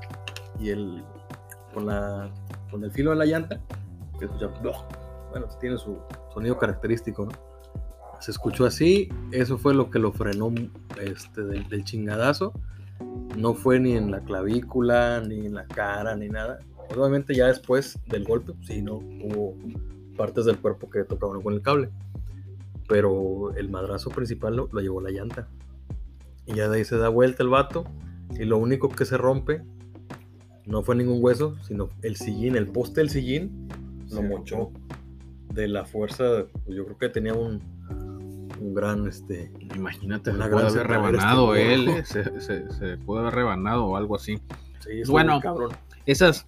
y 0.60 0.70
el 0.70 1.04
con 1.74 1.88
la 1.88 2.30
con 2.70 2.84
el 2.84 2.92
filo 2.92 3.12
de 3.12 3.18
la 3.18 3.26
llanta 3.26 3.60
que 4.20 4.26
escucha 4.26 4.50
bueno 5.32 5.48
tiene 5.60 5.78
su 5.78 5.98
sonido 6.34 6.58
característico 6.58 7.26
¿no? 7.26 7.32
Se 8.24 8.32
escuchó 8.32 8.66
así 8.66 9.10
eso 9.32 9.58
fue 9.58 9.74
lo 9.74 9.92
que 9.92 10.00
lo 10.00 10.14
frenó 10.14 10.54
este 11.02 11.44
del, 11.44 11.68
del 11.68 11.84
chingadazo. 11.84 12.54
No 13.38 13.54
fue 13.54 13.80
ni 13.80 13.94
en 13.94 14.12
la 14.12 14.22
clavícula 14.22 15.22
ni 15.22 15.46
en 15.46 15.56
la 15.56 15.66
cara 15.66 16.16
ni 16.16 16.30
nada. 16.30 16.60
Obviamente 16.96 17.36
ya 17.36 17.48
después 17.48 18.00
del 18.08 18.24
golpe 18.24 18.54
pues, 18.54 18.68
sí 18.68 18.82
no 18.82 18.96
hubo 18.96 19.58
partes 20.16 20.46
del 20.46 20.58
cuerpo 20.58 20.90
que 20.90 21.04
tocaban 21.04 21.42
con 21.42 21.54
el 21.54 21.62
cable 21.62 21.90
pero 22.88 23.54
el 23.56 23.70
madrazo 23.70 24.10
principal 24.10 24.56
lo, 24.56 24.70
lo 24.72 24.82
llevó 24.82 25.02
la 25.02 25.12
llanta. 25.12 25.48
Y 26.46 26.56
ya 26.56 26.70
de 26.70 26.78
ahí 26.78 26.86
se 26.86 26.98
da 26.98 27.10
vuelta 27.10 27.44
el 27.44 27.50
vato 27.50 27.86
y 28.38 28.46
lo 28.46 28.58
único 28.58 28.90
que 28.90 29.06
se 29.06 29.18
rompe 29.18 29.64
no 30.66 30.82
fue 30.82 30.96
ningún 30.96 31.18
hueso, 31.22 31.58
sino 31.62 31.90
el 32.02 32.16
sillín, 32.16 32.56
el 32.56 32.68
poste 32.68 33.02
del 33.02 33.10
sillín 33.10 33.68
lo 34.12 34.22
mochó 34.22 34.72
de 35.54 35.68
la 35.68 35.86
fuerza. 35.86 36.46
pues 36.66 36.78
yo 36.78 36.86
creo 36.86 36.98
que 36.98 37.10
tenía 37.10 37.34
un, 37.34 37.62
un 38.64 38.74
gran, 38.74 39.08
este, 39.08 39.52
imagínate, 39.76 40.32
Una 40.32 40.46
se 40.46 40.50
pudo 40.52 40.60
gran 40.60 40.72
haber 40.72 40.72
separar 40.84 41.12
rebanado 41.12 41.56
este 41.56 41.74
él. 41.74 41.88
eh, 41.90 42.06
Se, 42.06 42.42
se, 42.42 42.72
se 42.72 42.98
pudo 42.98 43.20
haber 43.20 43.34
rebanado 43.36 43.86
o 43.86 43.98
algo 43.98 44.16
así. 44.16 44.38
sí, 44.80 45.02
Bueno. 45.10 45.40
cabrón. 45.42 45.72
Esas. 46.06 46.48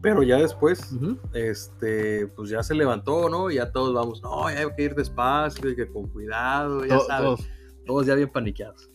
Pero 0.00 0.22
ya 0.24 0.36
después, 0.36 0.96
este, 1.32 2.26
pues 2.28 2.50
ya 2.50 2.62
se 2.64 2.74
levantó, 2.74 3.28
¿no? 3.28 3.50
Y 3.50 3.54
ya 3.56 3.70
todos 3.70 3.94
vamos, 3.94 4.20
no, 4.22 4.50
ya 4.50 4.58
hay 4.60 4.66
que 4.76 4.82
ir 4.82 4.94
despacio 4.96 5.70
y 5.70 5.76
que 5.76 5.86
con 5.86 6.08
cuidado, 6.08 6.84
ya 6.84 6.98
to- 6.98 7.04
sabes. 7.04 7.24
todos. 7.24 7.48
Todos 7.86 8.06
ya 8.06 8.14
bien 8.16 8.30
paniqueados. 8.30 8.90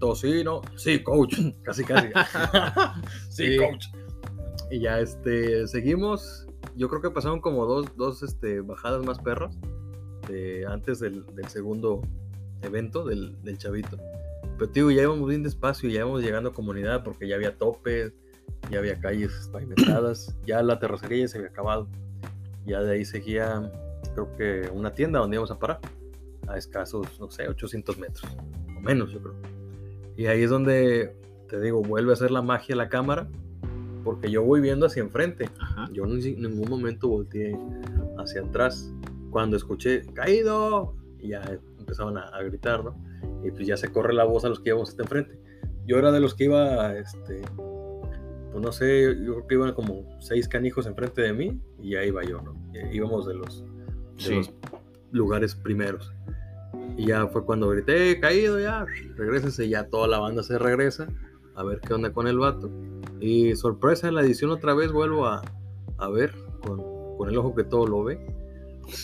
Todos, 0.00 0.20
sí, 0.20 0.42
¿no? 0.44 0.62
Sí, 0.76 1.02
coach. 1.02 1.36
Casi, 1.62 1.84
casi. 1.84 2.08
sí, 3.30 3.52
Sí. 3.52 3.56
coach. 3.56 3.86
Y 4.70 4.80
ya, 4.80 4.98
este, 4.98 5.66
seguimos. 5.68 6.46
Yo 6.74 6.88
creo 6.88 7.00
que 7.00 7.10
pasaron 7.10 7.40
como 7.40 7.64
dos, 7.64 7.96
dos 7.96 8.22
este, 8.24 8.60
bajadas 8.62 9.04
más 9.04 9.18
perras 9.20 9.56
de, 10.28 10.66
antes 10.66 10.98
del, 11.00 11.24
del 11.34 11.46
segundo 11.48 12.02
evento 12.62 13.04
del, 13.04 13.36
del 13.42 13.58
chavito. 13.58 13.98
Pero, 14.58 14.70
tío, 14.70 14.90
ya 14.90 15.02
íbamos 15.02 15.28
bien 15.28 15.42
despacio, 15.42 15.88
ya 15.90 16.00
íbamos 16.00 16.22
llegando 16.22 16.50
a 16.50 16.52
comunidad 16.52 17.04
porque 17.04 17.28
ya 17.28 17.36
había 17.36 17.56
topes, 17.56 18.12
ya 18.70 18.78
había 18.78 18.98
calles 19.00 19.48
pavimentadas, 19.52 20.34
ya 20.46 20.62
la 20.62 20.78
terracería 20.78 21.18
ya 21.20 21.28
se 21.28 21.38
había 21.38 21.50
acabado. 21.50 21.88
Ya 22.64 22.80
de 22.82 22.94
ahí 22.94 23.04
seguía, 23.04 23.70
creo 24.14 24.34
que 24.36 24.70
una 24.72 24.92
tienda 24.94 25.20
donde 25.20 25.36
íbamos 25.36 25.50
a 25.50 25.58
parar, 25.58 25.78
a 26.48 26.56
escasos, 26.56 27.20
no 27.20 27.30
sé, 27.30 27.48
800 27.48 27.98
metros, 27.98 28.24
o 28.76 28.80
menos, 28.80 29.12
yo 29.12 29.20
creo. 29.20 29.34
Y 30.16 30.26
ahí 30.26 30.42
es 30.42 30.50
donde, 30.50 31.14
te 31.48 31.60
digo, 31.60 31.82
vuelve 31.82 32.10
a 32.12 32.14
hacer 32.14 32.30
la 32.30 32.40
magia 32.42 32.74
la 32.76 32.88
cámara, 32.88 33.28
porque 34.04 34.30
yo 34.30 34.42
voy 34.42 34.60
viendo 34.60 34.86
hacia 34.86 35.02
enfrente. 35.02 35.50
Ajá. 35.60 35.88
Yo 35.92 36.04
en 36.04 36.18
ni- 36.18 36.36
ningún 36.36 36.70
momento 36.70 37.08
volteé 37.08 37.58
hacia 38.18 38.40
atrás. 38.42 38.90
Cuando 39.36 39.58
escuché, 39.58 40.00
caído, 40.14 40.94
y 41.20 41.28
ya 41.28 41.42
empezaban 41.78 42.16
a, 42.16 42.22
a 42.28 42.42
gritar, 42.42 42.82
¿no? 42.82 42.96
Y 43.44 43.50
pues 43.50 43.66
ya 43.66 43.76
se 43.76 43.92
corre 43.92 44.14
la 44.14 44.24
voz 44.24 44.46
a 44.46 44.48
los 44.48 44.60
que 44.60 44.70
íbamos 44.70 44.88
hasta 44.88 45.02
enfrente. 45.02 45.38
Yo 45.86 45.98
era 45.98 46.10
de 46.10 46.20
los 46.20 46.34
que 46.34 46.44
iba, 46.44 46.96
este, 46.96 47.42
pues 48.50 48.64
no 48.64 48.72
sé, 48.72 49.14
yo 49.22 49.34
creo 49.34 49.46
que 49.46 49.54
iban 49.56 49.74
como 49.74 50.06
seis 50.22 50.48
canijos 50.48 50.86
enfrente 50.86 51.20
de 51.20 51.34
mí, 51.34 51.60
y 51.82 51.96
ahí 51.96 52.08
iba 52.08 52.24
yo, 52.24 52.40
¿no? 52.40 52.54
Y 52.72 52.96
íbamos 52.96 53.26
de 53.26 53.34
los, 53.34 53.62
de 54.16 54.22
Sí. 54.22 54.34
los 54.36 54.54
lugares 55.12 55.54
primeros. 55.54 56.14
Y 56.96 57.08
ya 57.08 57.26
fue 57.26 57.44
cuando 57.44 57.68
grité, 57.68 58.12
"Eh, 58.12 58.18
caído 58.20 58.58
ya, 58.58 58.86
regrésense, 59.16 59.66
y 59.66 59.68
ya 59.68 59.84
toda 59.90 60.08
la 60.08 60.18
banda 60.18 60.42
se 60.44 60.58
regresa 60.58 61.08
a 61.56 61.62
ver 61.62 61.80
qué 61.82 61.92
onda 61.92 62.10
con 62.10 62.26
el 62.26 62.38
vato. 62.38 62.70
Y 63.20 63.54
sorpresa, 63.54 64.08
en 64.08 64.14
la 64.14 64.22
edición 64.22 64.50
otra 64.50 64.72
vez 64.72 64.92
vuelvo 64.92 65.26
a, 65.26 65.42
a 65.98 66.08
ver 66.08 66.32
con, 66.62 66.80
con 67.18 67.28
el 67.28 67.36
ojo 67.36 67.54
que 67.54 67.64
todo 67.64 67.86
lo 67.86 68.02
ve. 68.02 68.34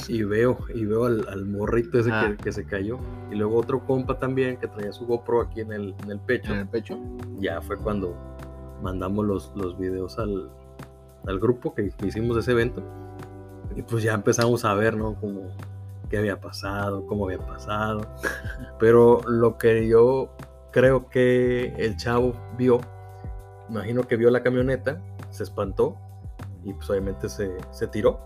Y 0.08 0.22
veo, 0.22 0.58
y 0.74 0.84
veo 0.84 1.06
al, 1.06 1.26
al 1.28 1.44
morrito 1.44 1.98
ese 1.98 2.10
Ah. 2.12 2.28
que, 2.30 2.36
que 2.44 2.52
se 2.52 2.64
cayó. 2.64 2.98
Y 3.30 3.34
luego 3.34 3.56
otro 3.56 3.84
compa 3.84 4.18
también 4.18 4.56
que 4.58 4.68
traía 4.68 4.92
su 4.92 5.06
GoPro 5.06 5.40
aquí 5.42 5.60
en 5.60 5.72
el, 5.72 5.94
en 6.04 6.10
el 6.10 6.20
pecho. 6.20 6.52
En 6.52 6.60
el 6.60 6.68
pecho. 6.68 6.98
Ya 7.38 7.60
fue 7.60 7.76
cuando 7.76 8.14
mandamos 8.82 9.24
los, 9.26 9.52
los 9.56 9.78
videos 9.78 10.18
al, 10.18 10.50
al 11.26 11.38
grupo 11.40 11.74
que, 11.74 11.90
que 11.90 12.06
hicimos 12.06 12.36
ese 12.36 12.52
evento. 12.52 12.82
Y 13.74 13.82
pues 13.82 14.02
ya 14.02 14.12
empezamos 14.14 14.64
a 14.64 14.74
ver, 14.74 14.96
¿no? 14.96 15.14
Como 15.14 15.50
qué 16.10 16.18
había 16.18 16.40
pasado, 16.40 17.06
cómo 17.06 17.24
había 17.26 17.38
pasado. 17.44 18.02
Pero 18.78 19.20
lo 19.26 19.56
que 19.58 19.88
yo 19.88 20.30
creo 20.72 21.08
que 21.08 21.74
el 21.76 21.96
chavo 21.96 22.34
vio, 22.56 22.80
imagino 23.68 24.02
que 24.06 24.16
vio 24.16 24.30
la 24.30 24.42
camioneta, 24.42 25.00
se 25.30 25.42
espantó 25.42 25.96
y 26.64 26.72
pues 26.74 26.88
obviamente 26.90 27.28
se, 27.28 27.56
se 27.72 27.86
tiró 27.88 28.20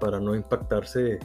para 0.00 0.20
no 0.20 0.34
impactarse 0.34 1.18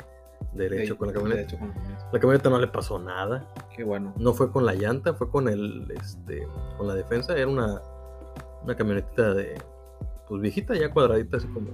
derecho 0.53 0.97
con 0.97 1.07
la 1.07 1.13
camioneta. 1.13 1.57
Con 1.57 1.67
la 1.69 1.73
camioneta. 1.73 2.09
La 2.13 2.19
camioneta 2.19 2.49
no 2.49 2.59
le 2.59 2.67
pasó 2.67 2.99
nada, 2.99 3.47
Qué 3.75 3.83
bueno. 3.83 4.13
no 4.17 4.33
fue 4.33 4.51
con 4.51 4.65
la 4.65 4.73
llanta, 4.73 5.13
fue 5.13 5.29
con 5.29 5.47
el, 5.49 5.91
este, 5.99 6.47
con 6.77 6.87
la 6.87 6.95
defensa, 6.95 7.37
era 7.37 7.47
una, 7.47 7.81
una 8.63 8.75
camionetita 8.75 9.33
de, 9.33 9.61
pues 10.27 10.41
viejita 10.41 10.75
ya 10.75 10.91
cuadradita, 10.91 11.37
así 11.37 11.47
como, 11.47 11.71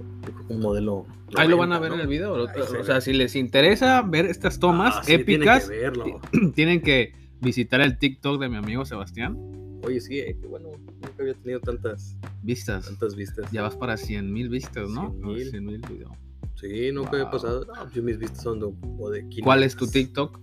un 0.48 0.60
modelo. 0.60 1.06
Ahí 1.36 1.48
lo 1.48 1.56
van 1.56 1.72
a 1.72 1.78
90, 1.78 1.80
ver 1.80 1.90
¿no? 1.90 1.94
en 1.96 2.00
el 2.00 2.06
video. 2.08 2.32
O, 2.34 2.48
se 2.48 2.84
sea, 2.84 2.94
ve. 2.96 3.00
si 3.00 3.12
les 3.12 3.36
interesa 3.36 4.02
ver 4.02 4.26
estas 4.26 4.58
tomas 4.58 4.94
Ah, 4.96 5.02
sí, 5.02 5.06
tienen 5.06 5.26
que 5.26 5.34
épicas, 5.34 5.68
verlo. 5.68 6.04
tienen 6.54 6.80
que 6.80 7.12
visitar 7.40 7.80
el 7.80 7.98
TikTok 7.98 8.40
de 8.40 8.48
mi 8.48 8.56
amigo 8.56 8.84
Sebastián. 8.84 9.36
Oye, 9.84 10.00
sí, 10.00 10.18
eh, 10.18 10.36
qué 10.40 10.46
bueno, 10.46 10.70
nunca 10.70 11.14
había 11.20 11.34
tenido 11.34 11.60
tantas, 11.60 12.16
Vistas. 12.42 12.86
tantas 12.86 13.14
vistas. 13.14 13.50
Ya 13.52 13.62
vas 13.62 13.76
para 13.76 13.96
100 13.96 14.32
mil 14.32 14.48
vistas, 14.48 14.88
¿no? 14.88 15.10
100,000. 15.10 15.50
100 15.50 15.64
mil 15.64 15.82
videos. 15.88 16.12
Sí, 16.56 16.90
nunca 16.92 17.10
había 17.10 17.24
Wow. 17.24 17.32
pasado. 17.32 17.64
No, 17.66 17.74
pues 17.82 17.92
yo 17.94 18.02
mis 18.02 18.18
vistas 18.18 18.42
son 18.42 18.60
de, 18.60 18.66
o 18.98 19.10
de 19.10 19.20
500. 19.20 19.44
¿Cuál 19.44 19.62
es 19.62 19.76
tu 19.76 19.86
TikTok? 19.86 20.40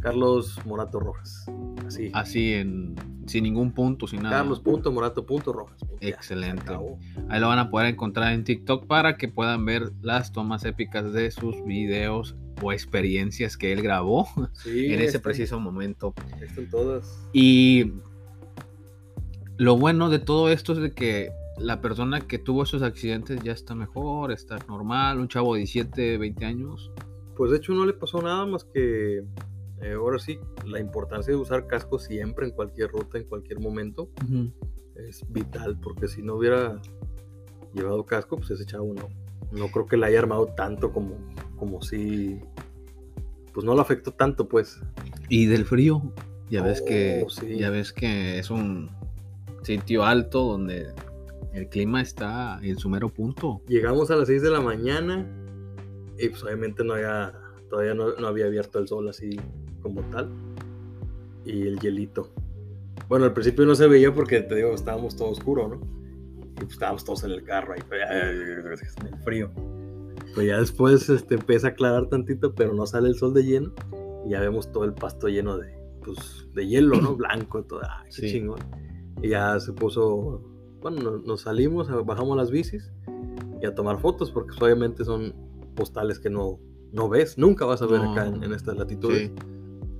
Carlos 0.00 0.58
Morato 0.64 0.98
Rojas. 1.00 1.46
Así. 1.86 2.10
Así 2.14 2.52
en 2.54 2.94
sin 3.26 3.44
ningún 3.44 3.70
punto, 3.72 4.06
sin 4.08 4.22
nada. 4.22 4.38
Carlos 4.38 4.58
punto 4.60 4.90
Morato 4.90 5.24
punto 5.26 5.52
Rojas. 5.52 5.78
Excelente. 6.00 6.72
Ahí 7.28 7.38
lo 7.40 7.48
van 7.48 7.58
a 7.58 7.70
poder 7.70 7.88
encontrar 7.88 8.32
en 8.32 8.42
TikTok 8.44 8.86
para 8.86 9.16
que 9.16 9.28
puedan 9.28 9.64
ver 9.64 9.92
las 10.02 10.32
tomas 10.32 10.64
épicas 10.64 11.12
de 11.12 11.30
sus 11.30 11.62
videos 11.64 12.34
o 12.62 12.72
experiencias 12.72 13.56
que 13.56 13.72
él 13.72 13.82
grabó 13.82 14.26
Sí, 14.54 14.86
en 14.86 14.94
ese 14.94 15.04
están- 15.06 15.22
preciso 15.22 15.60
momento. 15.60 16.12
Están 16.40 16.68
todas. 16.70 17.22
Y 17.32 17.92
lo 19.58 19.76
bueno 19.76 20.08
de 20.08 20.18
todo 20.18 20.50
esto 20.50 20.72
es 20.72 20.78
de 20.78 20.92
que 20.92 21.30
la 21.60 21.80
persona 21.80 22.20
que 22.22 22.38
tuvo 22.38 22.62
esos 22.62 22.82
accidentes 22.82 23.42
ya 23.42 23.52
está 23.52 23.74
mejor, 23.74 24.32
está 24.32 24.58
normal, 24.68 25.18
un 25.20 25.28
chavo 25.28 25.54
de 25.54 25.60
17, 25.60 26.18
20 26.18 26.44
años. 26.44 26.90
Pues 27.36 27.50
de 27.50 27.58
hecho 27.58 27.72
no 27.74 27.84
le 27.86 27.92
pasó 27.92 28.20
nada 28.22 28.44
más 28.46 28.64
que 28.64 29.24
eh, 29.82 29.92
ahora 29.94 30.18
sí, 30.18 30.38
la 30.66 30.78
importancia 30.80 31.32
de 31.32 31.38
usar 31.40 31.66
casco 31.66 31.98
siempre 31.98 32.46
en 32.46 32.52
cualquier 32.52 32.90
ruta, 32.90 33.18
en 33.18 33.24
cualquier 33.24 33.60
momento, 33.60 34.10
es 34.96 35.24
vital, 35.30 35.78
porque 35.80 36.08
si 36.08 36.22
no 36.22 36.34
hubiera 36.34 36.80
llevado 37.74 38.04
casco, 38.04 38.36
pues 38.36 38.50
ese 38.50 38.66
chavo 38.66 38.92
no, 38.92 39.08
no 39.52 39.68
creo 39.68 39.86
que 39.86 39.96
le 39.96 40.06
haya 40.06 40.18
armado 40.18 40.46
tanto 40.48 40.92
como, 40.92 41.16
como 41.56 41.80
si, 41.80 42.40
pues 43.54 43.64
no 43.64 43.74
lo 43.74 43.80
afectó 43.80 44.12
tanto, 44.12 44.48
pues. 44.48 44.80
Y 45.30 45.46
del 45.46 45.64
frío, 45.64 46.12
ya 46.50 46.62
ves 46.62 46.82
que 46.82 47.22
Oh, 47.24 47.30
sí. 47.30 47.56
ya 47.56 47.70
ves 47.70 47.92
que 47.94 48.38
es 48.38 48.50
un 48.50 48.90
sitio 49.62 50.04
alto 50.04 50.44
donde 50.44 50.88
el 51.52 51.68
clima 51.68 52.00
está 52.00 52.58
en 52.62 52.78
su 52.78 52.88
mero 52.88 53.08
punto. 53.08 53.60
Llegamos 53.68 54.10
a 54.10 54.16
las 54.16 54.28
6 54.28 54.42
de 54.42 54.50
la 54.50 54.60
mañana 54.60 55.26
y 56.18 56.28
pues 56.28 56.42
obviamente 56.44 56.84
no 56.84 56.94
había, 56.94 57.32
todavía 57.68 57.94
no, 57.94 58.14
no 58.16 58.26
había 58.26 58.46
abierto 58.46 58.78
el 58.78 58.88
sol 58.88 59.08
así 59.08 59.38
como 59.82 60.02
tal. 60.10 60.28
Y 61.44 61.62
el 61.66 61.78
hielito. 61.80 62.32
Bueno, 63.08 63.24
al 63.24 63.32
principio 63.32 63.64
no 63.64 63.74
se 63.74 63.86
veía 63.88 64.14
porque 64.14 64.40
te 64.42 64.54
digo, 64.54 64.74
estábamos 64.74 65.16
todo 65.16 65.30
oscuro, 65.30 65.68
¿no? 65.68 65.80
Y 66.56 66.60
pues 66.64 66.72
estábamos 66.72 67.04
todos 67.04 67.24
en 67.24 67.30
el 67.32 67.42
carro 67.42 67.72
ahí, 67.72 67.80
en 67.90 68.66
el 69.06 69.18
frío. 69.24 69.50
Pues 70.34 70.46
ya 70.46 70.58
después 70.60 71.08
este, 71.08 71.34
empieza 71.36 71.68
a 71.68 71.70
aclarar 71.70 72.08
tantito, 72.08 72.54
pero 72.54 72.74
no 72.74 72.86
sale 72.86 73.08
el 73.08 73.14
sol 73.16 73.32
de 73.34 73.42
lleno. 73.44 73.72
Y 74.26 74.30
ya 74.30 74.40
vemos 74.40 74.70
todo 74.70 74.84
el 74.84 74.92
pasto 74.92 75.28
lleno 75.28 75.56
de, 75.56 75.72
pues, 76.04 76.46
de 76.54 76.66
hielo, 76.66 77.00
¿no? 77.00 77.14
Blanco, 77.16 77.64
todo. 77.64 77.80
¡Ay, 77.82 78.10
qué 78.14 78.22
Sí. 78.28 78.32
chingón! 78.32 78.60
Y 79.22 79.30
ya 79.30 79.58
se 79.58 79.72
puso. 79.72 80.44
Bueno, 80.80 81.00
nos, 81.02 81.24
nos 81.24 81.40
salimos, 81.42 81.88
bajamos 82.06 82.36
las 82.36 82.50
bicis 82.50 82.90
y 83.60 83.66
a 83.66 83.74
tomar 83.74 83.98
fotos, 84.00 84.30
porque 84.30 84.48
pues, 84.50 84.62
obviamente 84.62 85.04
son 85.04 85.34
postales 85.74 86.18
que 86.18 86.30
no, 86.30 86.58
no 86.92 87.08
ves, 87.08 87.36
nunca 87.38 87.64
vas 87.66 87.82
a 87.82 87.86
ver 87.86 88.00
No. 88.00 88.12
acá 88.12 88.26
en, 88.26 88.42
en 88.42 88.52
estas 88.52 88.76
latitudes. 88.76 89.28
Sí. 89.28 89.34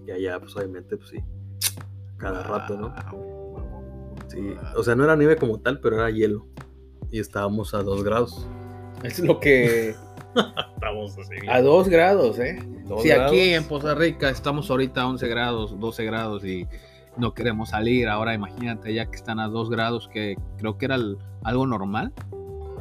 Y 0.06 0.10
allá, 0.12 0.40
pues 0.40 0.56
obviamente, 0.56 0.96
pues 0.96 1.10
sí, 1.10 1.18
cada 2.16 2.42
rato, 2.42 2.76
¿no? 2.76 2.94
Wow. 3.12 3.64
Sí, 4.28 4.54
o 4.76 4.82
sea, 4.82 4.94
no 4.94 5.04
era 5.04 5.16
nieve 5.16 5.36
como 5.36 5.58
tal, 5.60 5.80
pero 5.80 5.96
era 5.96 6.10
hielo. 6.10 6.46
Y 7.10 7.18
estábamos 7.20 7.74
a 7.74 7.82
2 7.82 8.04
grados. 8.04 8.46
Es 9.02 9.18
lo 9.20 9.40
que 9.40 9.94
Estamos 10.74 11.16
así. 11.18 11.34
a 11.48 11.62
2 11.62 11.88
grados, 11.88 12.38
¿eh? 12.38 12.58
Dos 12.86 13.02
Si 13.02 13.10
aquí 13.10 13.18
grados. 13.18 13.34
en 13.62 13.64
Poza 13.64 13.94
Rica 13.94 14.28
estamos 14.30 14.70
ahorita 14.70 15.02
a 15.02 15.08
11 15.08 15.26
grados, 15.28 15.80
12 15.80 16.04
grados 16.04 16.44
y 16.44 16.66
no 17.20 17.34
queremos 17.34 17.68
salir, 17.70 18.08
ahora 18.08 18.34
imagínate 18.34 18.92
ya 18.94 19.06
que 19.06 19.16
están 19.16 19.38
a 19.40 19.48
2 19.48 19.70
grados, 19.70 20.08
que 20.08 20.36
creo 20.58 20.76
que 20.78 20.86
era 20.86 20.94
el- 20.96 21.18
algo 21.44 21.66
normal 21.66 22.12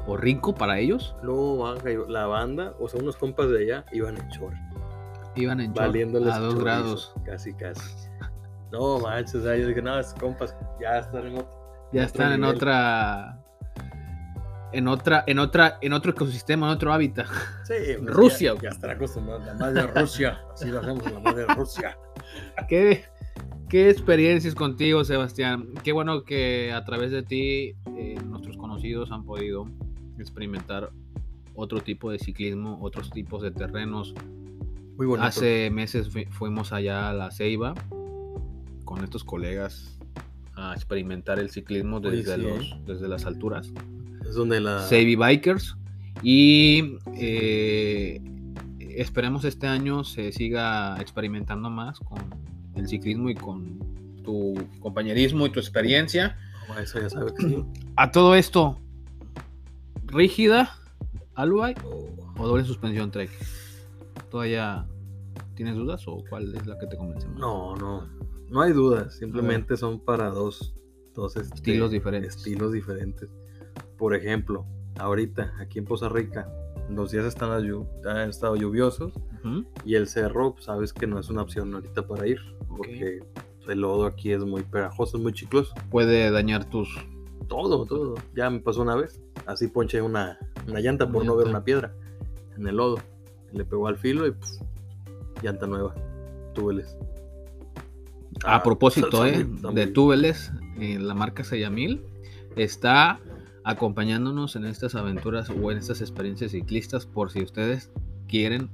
o 0.07 0.17
rico 0.17 0.55
para 0.55 0.79
ellos, 0.79 1.15
No, 1.23 1.57
baja, 1.57 1.83
la 2.07 2.25
banda, 2.25 2.73
o 2.79 2.87
sea, 2.89 2.99
unos 3.01 3.15
compas 3.17 3.49
de 3.49 3.63
allá 3.63 3.85
iban 3.91 4.17
en 4.17 4.27
short. 4.29 4.55
iban 5.35 5.59
en 5.61 5.73
short 5.73 5.95
a 5.95 6.39
2 6.39 6.53
chorizo, 6.53 6.57
grados. 6.63 7.13
Casi, 7.25 7.53
casi. 7.53 7.81
No, 8.71 8.99
manches, 8.99 9.35
o 9.35 9.43
sea, 9.43 9.55
yo 9.55 9.67
dije, 9.67 9.81
no, 9.81 9.99
esos 9.99 10.13
compas 10.15 10.55
ya 10.81 10.99
están 10.99 11.25
en 11.27 11.37
otro. 11.39 11.89
Ya 11.91 12.03
están 12.03 12.33
en 12.33 12.41
nivel. 12.41 12.55
otra 12.55 13.39
en 14.71 14.87
otra 14.87 15.23
en 15.25 15.39
otra 15.39 15.77
en 15.81 15.93
otro 15.93 16.11
ecosistema, 16.11 16.67
en 16.67 16.73
otro 16.73 16.93
hábitat. 16.93 17.25
Sí, 17.63 17.73
pues, 17.99 18.13
Rusia. 18.13 18.53
Ya, 18.55 18.61
ya 18.61 18.69
estará 18.69 18.93
acostumbrado. 18.93 19.41
La 19.45 19.53
madre 19.55 19.87
Rusia. 19.87 20.39
Así 20.53 20.67
lo 20.69 20.79
hacemos 20.79 21.11
la 21.11 21.19
madre 21.19 21.45
Rusia. 21.55 21.97
¿Qué, 22.67 23.05
qué 23.69 23.89
experiencias 23.89 24.55
contigo, 24.55 25.03
Sebastián? 25.03 25.69
Qué 25.83 25.91
bueno 25.91 26.23
que 26.23 26.71
a 26.73 26.83
través 26.85 27.11
de 27.11 27.23
ti 27.23 27.73
eh, 27.97 28.17
nuestros 28.25 28.57
conocidos 28.57 29.11
han 29.11 29.23
podido 29.23 29.67
experimentar 30.17 30.89
otro 31.55 31.81
tipo 31.81 32.11
de 32.11 32.19
ciclismo, 32.19 32.79
otros 32.81 33.09
tipos 33.09 33.41
de 33.41 33.51
terrenos. 33.51 34.13
Muy 34.97 35.05
bonito. 35.07 35.27
Hace 35.27 35.69
meses 35.71 36.09
fu- 36.09 36.29
fuimos 36.31 36.73
allá 36.73 37.09
a 37.09 37.13
la 37.13 37.31
Ceiba 37.31 37.73
con 38.85 39.03
estos 39.03 39.23
colegas 39.23 39.97
a 40.55 40.73
experimentar 40.73 41.39
el 41.39 41.49
ciclismo 41.49 41.99
desde, 41.99 42.35
sí, 42.35 42.41
los, 42.41 42.65
¿eh? 42.65 42.81
desde 42.85 43.07
las 43.07 43.25
alturas. 43.25 43.71
Es 44.27 44.35
donde 44.35 44.59
la. 44.59 44.79
Savvy 44.79 45.15
Bikers. 45.15 45.75
Y 46.21 46.97
eh, 47.15 48.21
esperemos 48.79 49.45
este 49.45 49.67
año 49.67 50.03
se 50.03 50.33
siga 50.33 50.99
experimentando 50.99 51.69
más 51.69 51.99
con 51.99 52.17
el 52.79 52.87
ciclismo 52.87 53.29
y 53.29 53.35
con 53.35 53.79
tu 54.23 54.55
compañerismo 54.79 55.45
y 55.45 55.49
tu 55.49 55.59
experiencia. 55.59 56.37
Eso 56.81 56.99
ya 56.99 57.09
sabe 57.09 57.33
que 57.33 57.47
sí. 57.47 57.65
A 57.95 58.11
todo 58.11 58.35
esto, 58.35 58.77
rígida, 60.05 60.75
Alubay 61.35 61.75
o 62.37 62.47
doble 62.47 62.63
suspensión 62.63 63.11
Trek. 63.11 63.31
¿Todavía 64.29 64.85
tienes 65.55 65.75
dudas 65.75 66.03
o 66.07 66.23
cuál 66.29 66.53
es 66.55 66.67
la 66.67 66.77
que 66.77 66.87
te 66.87 66.97
convence 66.97 67.27
más? 67.27 67.39
No, 67.39 67.75
no. 67.75 68.07
No 68.49 68.61
hay 68.61 68.73
dudas. 68.73 69.15
Simplemente 69.15 69.77
son 69.77 69.99
para 69.99 70.29
dos, 70.29 70.75
dos 71.15 71.35
este, 71.35 71.55
Estilos 71.55 71.91
diferentes. 71.91 72.35
Estilos 72.35 72.71
diferentes. 72.71 73.29
Por 73.97 74.15
ejemplo, 74.15 74.65
ahorita 74.97 75.53
aquí 75.59 75.79
en 75.79 75.85
Poza 75.85 76.09
Rica, 76.09 76.49
los 76.89 77.11
días 77.11 77.25
están 77.25 77.51
han 77.51 78.29
estado 78.29 78.55
lluviosos 78.55 79.13
y 79.85 79.95
el 79.95 80.07
cerro, 80.07 80.53
pues, 80.53 80.65
sabes 80.65 80.93
que 80.93 81.07
no 81.07 81.19
es 81.19 81.29
una 81.29 81.41
opción 81.41 81.73
ahorita 81.73 82.07
para 82.07 82.27
ir. 82.27 82.39
Porque 82.69 83.19
el 83.67 83.81
lodo 83.81 84.05
aquí 84.05 84.31
es 84.31 84.43
muy 84.45 84.63
pegajoso, 84.63 85.17
es 85.17 85.23
muy 85.23 85.33
chicloso. 85.33 85.73
Puede 85.89 86.31
dañar 86.31 86.69
tus. 86.69 86.89
Todo, 87.47 87.85
todo. 87.85 88.15
Ya 88.35 88.49
me 88.49 88.59
pasó 88.59 88.81
una 88.81 88.95
vez. 88.95 89.21
Así 89.45 89.67
ponché 89.67 90.01
una, 90.01 90.37
una 90.67 90.79
llanta 90.79 91.09
por 91.11 91.25
no 91.25 91.35
ver 91.35 91.47
una 91.47 91.63
piedra 91.63 91.93
en 92.57 92.67
el 92.67 92.77
lodo. 92.77 92.99
Le 93.51 93.65
pegó 93.65 93.87
al 93.87 93.97
filo 93.97 94.27
y 94.27 94.31
pf, 94.31 94.63
llanta 95.41 95.65
nueva. 95.65 95.95
Túbeles. 96.53 96.97
A 98.45 98.61
propósito, 98.63 99.25
está 99.25 99.29
eh, 99.29 99.47
de 99.73 99.87
Túbeles, 99.87 100.51
eh, 100.79 100.97
la 100.99 101.13
marca 101.13 101.43
Sayamil 101.43 102.01
está 102.55 103.19
acompañándonos 103.63 104.55
en 104.55 104.65
estas 104.65 104.95
aventuras 104.95 105.49
o 105.49 105.71
en 105.71 105.77
estas 105.77 106.01
experiencias 106.01 106.51
ciclistas 106.51 107.05
por 107.05 107.31
si 107.31 107.43
ustedes 107.43 107.91
quieren. 108.27 108.69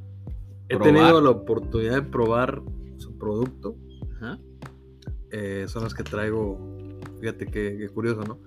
He 0.69 0.75
probar. 0.75 0.93
tenido 0.93 1.21
la 1.21 1.29
oportunidad 1.31 1.95
de 1.95 2.01
probar 2.01 2.61
su 2.97 3.17
producto. 3.17 3.75
Ajá. 4.15 4.39
Eh, 5.31 5.65
son 5.67 5.83
las 5.83 5.93
que 5.93 6.03
traigo. 6.03 6.57
Fíjate 7.19 7.45
qué 7.47 7.89
curioso, 7.93 8.23
¿no? 8.23 8.39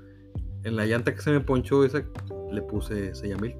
En 0.64 0.76
la 0.76 0.86
llanta 0.86 1.14
que 1.14 1.20
se 1.20 1.30
me 1.30 1.40
ponchó 1.40 1.84
esa 1.84 2.02
le 2.50 2.62
puse 2.62 3.14
Sayamil. 3.14 3.56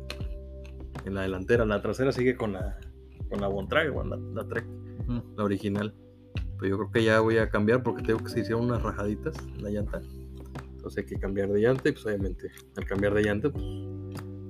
En 1.04 1.14
la 1.14 1.22
delantera, 1.22 1.64
la 1.64 1.80
trasera 1.80 2.12
sigue 2.12 2.36
con 2.36 2.52
la 2.52 2.78
con 3.28 3.40
la 3.40 3.48
Bontrager, 3.48 3.94
la, 3.94 4.16
la 4.16 4.48
Trek, 4.48 4.66
la 5.36 5.44
original. 5.44 5.94
Pero 6.58 6.70
yo 6.70 6.78
creo 6.78 6.90
que 6.90 7.04
ya 7.04 7.20
voy 7.20 7.38
a 7.38 7.50
cambiar 7.50 7.82
porque 7.82 8.02
tengo 8.02 8.20
que 8.20 8.30
se 8.30 8.40
hicieron 8.40 8.64
unas 8.64 8.82
rajaditas 8.82 9.36
en 9.38 9.62
la 9.62 9.70
llanta. 9.70 10.00
Entonces 10.72 10.98
hay 10.98 11.04
que 11.04 11.20
cambiar 11.20 11.48
de 11.50 11.60
llanta 11.60 11.88
y 11.88 11.92
pues 11.92 12.06
obviamente 12.06 12.50
al 12.76 12.84
cambiar 12.84 13.14
de 13.14 13.22
llanta 13.22 13.50
pues, 13.50 13.64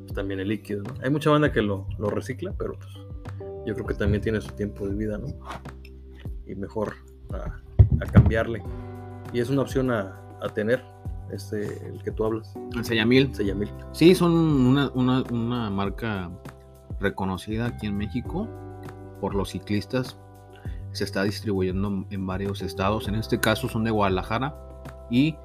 pues, 0.02 0.12
también 0.14 0.40
el 0.40 0.48
líquido, 0.48 0.82
¿no? 0.82 0.94
Hay 1.02 1.10
mucha 1.10 1.30
banda 1.30 1.52
que 1.52 1.62
lo, 1.62 1.86
lo 1.98 2.10
recicla, 2.10 2.54
pero 2.56 2.74
pues 2.74 2.92
yo 3.66 3.74
creo 3.74 3.86
que 3.86 3.94
también 3.94 4.22
tiene 4.22 4.40
su 4.40 4.52
tiempo 4.52 4.88
de 4.88 4.94
vida, 4.94 5.18
¿no? 5.18 5.26
Y 6.46 6.54
mejor 6.54 6.94
a, 7.38 7.60
a 8.00 8.06
cambiarle. 8.12 8.62
Y 9.32 9.40
es 9.40 9.50
una 9.50 9.62
opción 9.62 9.90
a, 9.90 10.18
a 10.42 10.48
tener, 10.48 10.82
este, 11.32 11.86
el 11.88 12.02
que 12.02 12.10
tú 12.10 12.24
hablas, 12.24 12.54
El 12.74 12.84
Sayamil. 12.84 13.34
Sayamil. 13.34 13.70
Sí, 13.92 14.14
son 14.14 14.32
una, 14.32 14.90
una- 14.94 15.24
una 15.30 15.70
marca 15.70 16.30
reconocida 17.00 17.66
aquí 17.66 17.86
en 17.86 17.96
México 17.96 18.48
por 19.20 19.34
los 19.34 19.50
ciclistas. 19.50 20.18
Se 20.92 21.04
está 21.04 21.22
distribuyendo 21.24 22.06
en 22.10 22.26
varios 22.26 22.62
estados. 22.62 23.08
En 23.08 23.14
este 23.14 23.38
caso 23.40 23.68
son 23.68 23.84
de 23.84 23.90
Guadalajara 23.90 24.56
y 25.10 25.36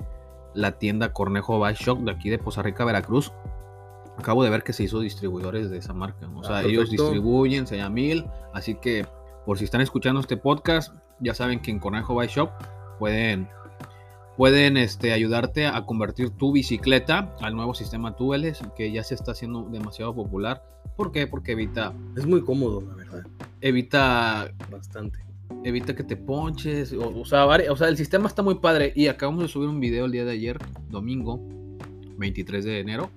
la 0.53 0.71
tienda 0.73 1.11
Cornejo 1.11 1.59
Bike 1.59 1.77
Shop 1.77 1.99
de 1.99 2.11
aquí 2.11 2.29
de 2.29 2.37
Poza 2.39 2.61
Rica, 2.61 2.85
Veracruz. 2.85 3.31
Acabo 4.17 4.43
de 4.43 4.49
ver 4.51 4.63
que 4.63 4.73
se 4.73 4.83
hizo 4.83 4.99
distribuidores 4.99 5.69
de 5.69 5.77
esa 5.79 5.93
marca. 5.93 6.27
O 6.33 6.39
Ah, 6.41 6.43
sea, 6.47 6.61
ellos 6.61 6.83
perfecto. 6.83 7.03
distribuyen 7.03 7.67
Sayamil. 7.67 8.25
Así 8.53 8.75
que 8.75 9.05
por 9.45 9.57
si 9.57 9.65
están 9.65 9.81
escuchando 9.81 10.21
este 10.21 10.37
podcast, 10.37 10.95
ya 11.23 11.33
saben 11.33 11.59
que 11.59 11.71
en 11.71 11.79
Cornejo 11.79 12.15
Bike 12.15 12.31
Shop 12.31 12.49
pueden 12.99 13.47
pueden 14.37 14.77
este, 14.77 15.13
ayudarte 15.13 15.67
a 15.67 15.85
convertir 15.85 16.31
tu 16.31 16.51
bicicleta 16.51 17.35
al 17.39 17.55
nuevo 17.55 17.73
sistema 17.73 18.15
Túbeles, 18.15 18.61
que 18.75 18.91
ya 18.91 19.03
se 19.03 19.15
está 19.15 19.31
haciendo 19.31 19.63
demasiado 19.63 20.13
popular. 20.13 20.63
¿Por 20.95 21.11
qué? 21.11 21.27
Porque 21.27 21.53
evita, 21.53 21.93
Es 22.15 22.25
muy 22.25 22.41
cómodo, 22.41 22.81
la 22.81 22.95
verdad. 22.95 23.23
evita, 23.61 24.51
Bastante. 24.71 25.19
evita 25.63 25.95
que 25.95 26.03
te 26.03 26.15
ponches. 26.17 26.93
O, 26.93 27.21
o 27.21 27.25
sea, 27.25 27.45
o 27.45 27.75
sea, 27.77 27.87
el 27.87 27.97
sistema 27.97 28.27
está 28.27 28.41
muy 28.41 28.55
padre. 28.55 28.91
Y 28.95 29.07
acabamos 29.07 29.43
de 29.43 29.49
subir 29.49 29.69
un 29.69 29.79
video 29.79 30.05
el 30.05 30.11
día 30.11 30.25
de 30.25 30.31
ayer, 30.31 30.57
domingo 30.89 31.39
23 32.17 32.65
de 32.65 32.79
enero, 32.79 33.09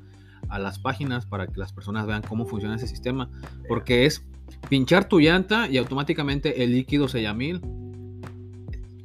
a 0.48 0.58
las 0.58 0.78
páginas 0.78 1.26
para 1.26 1.46
que 1.46 1.58
las 1.58 1.72
personas 1.72 2.06
vean 2.06 2.22
cómo 2.22 2.46
funciona 2.46 2.76
ese 2.76 2.86
sistema. 2.86 3.30
Porque 3.68 4.06
es 4.06 4.24
pinchar 4.68 5.08
tu 5.08 5.18
llanta 5.18 5.68
y 5.68 5.76
automáticamente 5.78 6.62
el 6.62 6.72
líquido 6.72 7.08
sellamil 7.08 7.60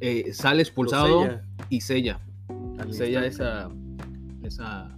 eh, 0.02 0.32
sale 0.34 0.62
expulsado 0.62 1.22
sella. 1.22 1.42
y 1.70 1.80
sella. 1.80 2.20
Al 2.78 2.92
Sella 2.92 3.24
esa, 3.24 3.70
esa, 4.42 4.96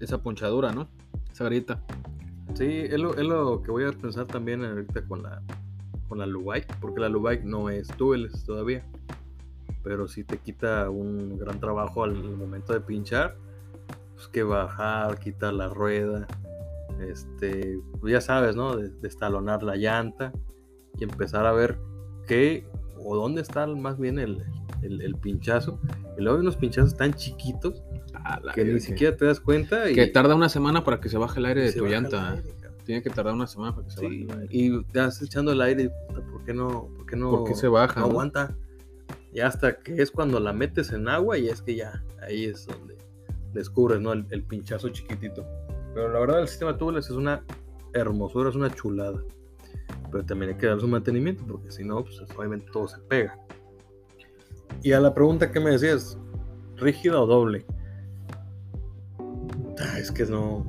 esa 0.00 0.22
ponchadura, 0.22 0.72
¿no? 0.72 0.88
Esa 1.30 1.44
grieta. 1.44 1.82
Sí, 2.54 2.64
es 2.68 2.98
lo, 2.98 3.14
es 3.14 3.24
lo 3.24 3.62
que 3.62 3.70
voy 3.70 3.84
a 3.84 3.92
pensar 3.92 4.26
también 4.26 4.64
ahorita 4.64 5.04
con 5.06 5.22
la, 5.22 5.42
con 6.08 6.18
la 6.18 6.26
Lubike, 6.26 6.74
porque 6.80 7.00
la 7.00 7.08
Lubike 7.08 7.44
no 7.44 7.70
es 7.70 7.88
tubeless 7.88 8.44
todavía, 8.44 8.84
pero 9.82 10.08
sí 10.08 10.24
te 10.24 10.38
quita 10.38 10.88
un 10.90 11.38
gran 11.38 11.60
trabajo 11.60 12.04
al 12.04 12.14
momento 12.36 12.72
de 12.72 12.80
pinchar, 12.80 13.36
pues 14.14 14.28
que 14.28 14.42
bajar, 14.42 15.18
quitar 15.18 15.52
la 15.54 15.68
rueda, 15.68 16.26
este, 17.08 17.80
pues 18.00 18.12
ya 18.12 18.20
sabes, 18.20 18.54
¿no? 18.56 18.76
De- 18.76 18.90
destalonar 19.00 19.62
la 19.62 19.76
llanta 19.76 20.32
y 20.98 21.04
empezar 21.04 21.46
a 21.46 21.52
ver 21.52 21.78
qué 22.26 22.66
o 23.04 23.16
dónde 23.16 23.40
está 23.42 23.66
más 23.66 23.98
bien 23.98 24.18
el, 24.18 24.42
el- 24.82 25.00
el 25.02 25.14
pinchazo. 25.16 25.80
Y 26.18 26.22
luego 26.22 26.36
hay 26.38 26.42
unos 26.42 26.56
pinchazos 26.56 26.96
tan 26.96 27.14
chiquitos 27.14 27.82
que 28.54 28.62
ni 28.64 28.70
virgen. 28.72 28.80
siquiera 28.80 29.16
te 29.16 29.24
das 29.26 29.40
cuenta 29.40 29.90
y 29.90 29.94
Que 29.94 30.06
tarda 30.06 30.34
una 30.34 30.48
semana 30.48 30.84
para 30.84 31.00
que 31.00 31.08
se 31.08 31.18
baje 31.18 31.40
el 31.40 31.46
aire 31.46 31.62
de 31.62 31.72
tu 31.72 31.86
llanta. 31.86 32.32
aire. 32.32 32.42
Tiene 32.84 33.00
que 33.02 33.10
tardar 33.10 33.34
una 33.34 33.46
semana 33.46 33.74
para 33.74 33.86
que 33.86 33.92
se 33.92 34.00
Sí, 34.00 34.04
baje 34.06 34.20
el 34.22 34.30
aire. 34.30 34.48
y 34.50 34.84
te 34.92 34.98
vas 35.00 35.22
echando 35.22 35.52
el 35.52 35.60
aire 35.60 35.84
y 35.84 35.88
¿por 36.30 36.44
qué 36.44 36.52
no? 36.52 36.88
¿Por 36.96 37.06
qué 37.06 37.16
no? 37.16 37.30
¿Por 37.30 37.44
qué 37.48 37.54
se 37.54 37.68
baja, 37.68 38.00
No 38.00 38.06
no? 38.06 38.12
aguanta. 38.12 38.56
Y 39.32 39.40
hasta 39.40 39.78
que 39.78 40.02
es 40.02 40.10
cuando 40.10 40.40
la 40.40 40.52
metes 40.52 40.92
en 40.92 41.08
agua 41.08 41.38
y 41.38 41.48
es 41.48 41.62
que 41.62 41.76
ya, 41.76 42.04
ahí 42.26 42.44
es 42.44 42.66
donde 42.66 42.98
descubres, 43.54 44.00
¿no? 44.00 44.12
El, 44.12 44.26
el 44.30 44.42
pinchazo 44.42 44.88
chiquitito. 44.90 45.46
Pero 45.94 46.12
la 46.12 46.18
verdad 46.20 46.40
el 46.40 46.48
sistema 46.48 46.76
tubeless 46.76 47.06
es 47.06 47.12
una 47.16 47.42
hermosura, 47.94 48.50
es 48.50 48.56
una 48.56 48.70
chulada. 48.74 49.22
Pero 50.12 50.24
también 50.24 50.52
hay 50.52 50.58
que 50.58 50.66
dar 50.66 50.78
su 50.78 50.86
mantenimiento 50.86 51.42
porque 51.46 51.72
si 51.72 51.82
no, 51.84 52.04
pues 52.04 52.22
obviamente 52.36 52.70
todo 52.70 52.86
se 52.86 52.98
pega. 53.00 53.36
Y 54.82 54.92
a 54.92 55.00
la 55.00 55.14
pregunta 55.14 55.50
que 55.50 55.58
me 55.58 55.70
decías, 55.70 56.18
¿rígida 56.76 57.20
o 57.20 57.26
doble? 57.26 57.64
Ah, 59.80 59.98
es 59.98 60.12
que 60.12 60.24
no... 60.26 60.66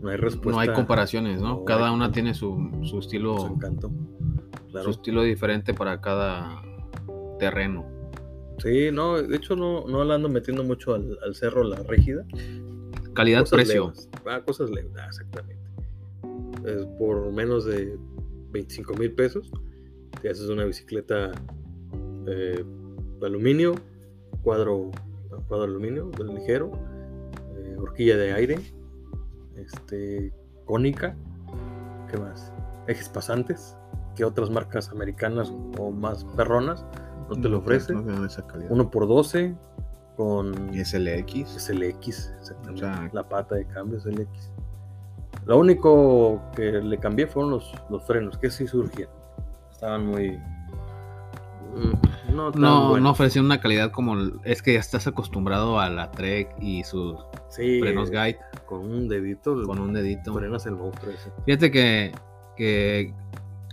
No 0.00 0.10
hay 0.10 0.18
respuesta. 0.18 0.50
no 0.50 0.58
hay 0.58 0.68
comparaciones, 0.76 1.40
¿no? 1.40 1.48
no 1.48 1.64
cada 1.64 1.90
una 1.90 2.12
tiene 2.12 2.34
su, 2.34 2.70
su 2.82 2.88
Su 2.88 2.98
estilo, 3.00 3.46
encanto. 3.48 3.90
su 4.84 4.90
estilo 4.90 5.22
diferente 5.22 5.72
para 5.74 6.00
cada 6.00 6.62
terreno. 7.38 7.86
Sí, 8.58 8.90
no, 8.92 9.20
de 9.20 9.36
hecho 9.36 9.56
no, 9.56 9.86
no 9.88 10.04
la 10.04 10.14
ando 10.14 10.28
metiendo 10.28 10.62
mucho 10.64 10.94
al, 10.94 11.18
al 11.24 11.34
cerro 11.34 11.64
la 11.64 11.82
rígida. 11.82 12.24
Calidad 13.14 13.40
Cosas 13.40 13.56
precio. 13.56 13.84
leves. 13.86 14.10
Ah, 14.26 14.42
cosas 14.44 14.70
leves, 14.70 14.92
ah, 14.98 15.06
exactamente. 15.06 15.65
Es 16.64 16.84
por 16.98 17.32
menos 17.32 17.64
de 17.64 17.98
25 18.52 18.94
mil 18.94 19.12
pesos. 19.12 19.50
Te 20.20 20.30
haces 20.30 20.48
una 20.48 20.64
bicicleta 20.64 21.32
eh, 22.26 22.64
de 23.20 23.26
aluminio, 23.26 23.74
cuadro, 24.42 24.90
cuadro 25.48 25.66
de 25.66 25.72
aluminio, 25.72 26.10
del 26.16 26.28
ligero, 26.28 26.72
eh, 27.56 27.76
horquilla 27.78 28.16
de 28.16 28.32
aire, 28.32 28.58
este, 29.56 30.32
cónica, 30.64 31.16
¿qué 32.10 32.18
más? 32.18 32.52
Ejes 32.88 33.08
pasantes, 33.08 33.76
que 34.14 34.24
otras 34.24 34.50
marcas 34.50 34.88
americanas 34.90 35.52
o 35.78 35.90
más 35.90 36.24
perronas 36.36 36.84
no 37.28 37.40
te 37.40 37.48
lo 37.48 37.58
ofrece. 37.58 37.92
No 37.92 38.02
tienen 38.02 38.24
esa 38.24 38.46
calidad. 38.46 38.70
1x12 38.70 39.56
con 40.16 40.72
SLX. 40.72 41.48
SLX, 41.50 42.32
exactamente. 42.38 42.72
O 42.72 42.76
sea- 42.76 43.10
la 43.12 43.28
pata 43.28 43.56
de 43.56 43.66
cambio 43.66 44.00
SLX. 44.00 44.52
Lo 45.46 45.58
único 45.58 46.42
que 46.54 46.72
le 46.72 46.98
cambié 46.98 47.26
fueron 47.26 47.52
los, 47.52 47.72
los 47.88 48.04
frenos, 48.04 48.36
que 48.38 48.50
sí 48.50 48.66
surgían. 48.66 49.08
Estaban 49.70 50.06
muy. 50.06 50.30
mm, 51.74 52.34
No, 52.34 52.50
tan 52.50 52.60
No, 52.62 52.98
no 52.98 53.10
ofrecen 53.10 53.44
una 53.44 53.60
calidad 53.60 53.90
como 53.92 54.16
es 54.44 54.60
que 54.62 54.72
ya 54.74 54.80
estás 54.80 55.06
acostumbrado 55.06 55.78
a 55.78 55.88
la 55.88 56.10
Trek 56.10 56.54
y 56.60 56.82
sus 56.82 57.16
Sí, 57.48 57.78
frenos 57.80 58.10
guide 58.10 58.38
con 58.66 58.80
un 58.80 59.08
dedito. 59.08 59.62
con 59.64 59.78
un 59.78 59.92
dedito. 59.92 60.34
frenas 60.34 60.66
el 60.66 60.74
monstruo 60.76 61.12
ese. 61.12 61.30
Fíjate 61.44 61.70
que, 61.70 62.12
que 62.56 63.14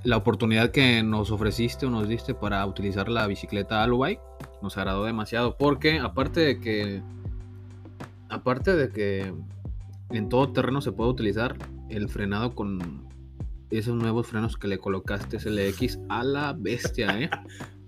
la 0.04 0.18
oportunidad 0.18 0.70
que 0.70 1.02
nos 1.02 1.32
ofreciste 1.32 1.86
o 1.88 1.90
nos 1.90 2.08
diste 2.08 2.34
para 2.36 2.64
utilizar 2.66 3.10
la 3.10 3.26
bicicleta 3.26 3.82
Alubike 3.84 4.22
nos 4.62 4.78
agradó 4.78 5.06
demasiado 5.06 5.56
porque 5.58 6.00
aparte 6.00 6.42
de 6.42 6.60
que 6.60 7.02
aparte 8.30 8.76
de 8.76 8.90
que 8.90 9.34
en 10.14 10.30
todo 10.30 10.52
terreno 10.54 10.82
se 10.82 10.92
puede 10.92 11.10
utilizar 11.10 11.58
el 11.90 12.10
frenado 12.10 12.56
con 12.56 13.08
esos 13.70 13.96
nuevos 13.96 14.28
frenos 14.28 14.58
que 14.58 14.68
le 14.68 14.78
colocaste 14.78 15.40
SLX 15.40 16.00
a 16.10 16.24
la 16.24 16.56
bestia, 16.58 17.20
¿eh? 17.22 17.30